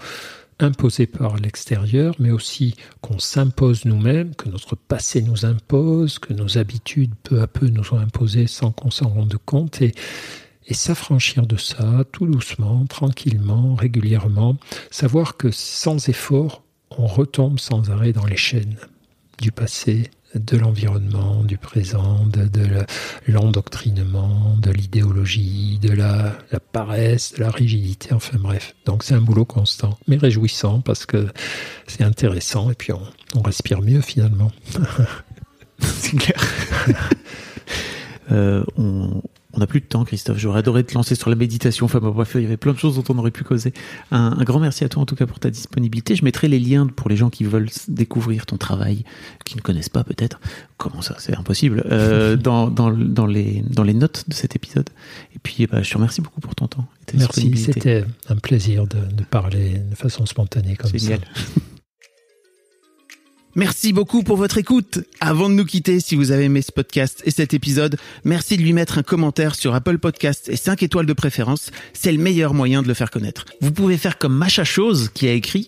[0.59, 6.57] imposées par l'extérieur, mais aussi qu'on s'impose nous-mêmes, que notre passé nous impose, que nos
[6.57, 9.81] habitudes peu à peu nous ont imposées sans qu'on s'en rende compte.
[9.81, 9.93] Et,
[10.69, 14.55] et s'affranchir de ça, tout doucement, tranquillement, régulièrement,
[14.91, 18.77] savoir que sans effort, on retombe sans arrêt dans les chaînes
[19.41, 22.69] du passé, de l'environnement, du présent, de,
[23.27, 26.35] l'endoctrinement, de l'idéologie, de la,
[26.71, 28.75] paresse, de la rigidité, enfin bref.
[28.85, 31.29] Donc c'est un boulot constant, mais réjouissant parce que
[31.87, 34.51] c'est intéressant et puis on, respire mieux finalement.
[35.79, 36.41] c'est clair.
[38.31, 39.23] Euh, on,
[39.59, 40.37] on n'a plus de temps, Christophe.
[40.37, 41.85] J'aurais adoré te lancer sur la méditation.
[41.85, 43.73] Enfin, bref, il y avait plein de choses dont on aurait pu causer.
[44.09, 46.15] Un, grand merci à toi, en tout cas, pour ta disponibilité.
[46.15, 49.03] Je mettrai les liens pour les gens qui veulent découvrir ton travail,
[49.43, 50.39] qui ne connaissent pas peut-être.
[50.77, 51.15] Comment ça?
[51.19, 51.83] C'est impossible.
[51.91, 54.89] Euh, dans, dans, dans, les, dans les notes de cet épisode.
[55.35, 56.87] Et puis, bah, je te remercie beaucoup pour ton temps.
[57.13, 57.51] merci.
[57.57, 61.15] C'était un plaisir de, de, parler de façon spontanée comme ça.
[63.55, 64.99] Merci beaucoup pour votre écoute.
[65.19, 68.61] Avant de nous quitter, si vous avez aimé ce podcast et cet épisode, merci de
[68.61, 71.71] lui mettre un commentaire sur Apple Podcast et 5 étoiles de préférence.
[71.93, 73.45] C'est le meilleur moyen de le faire connaître.
[73.61, 75.67] Vous pouvez faire comme Macha Chose qui a écrit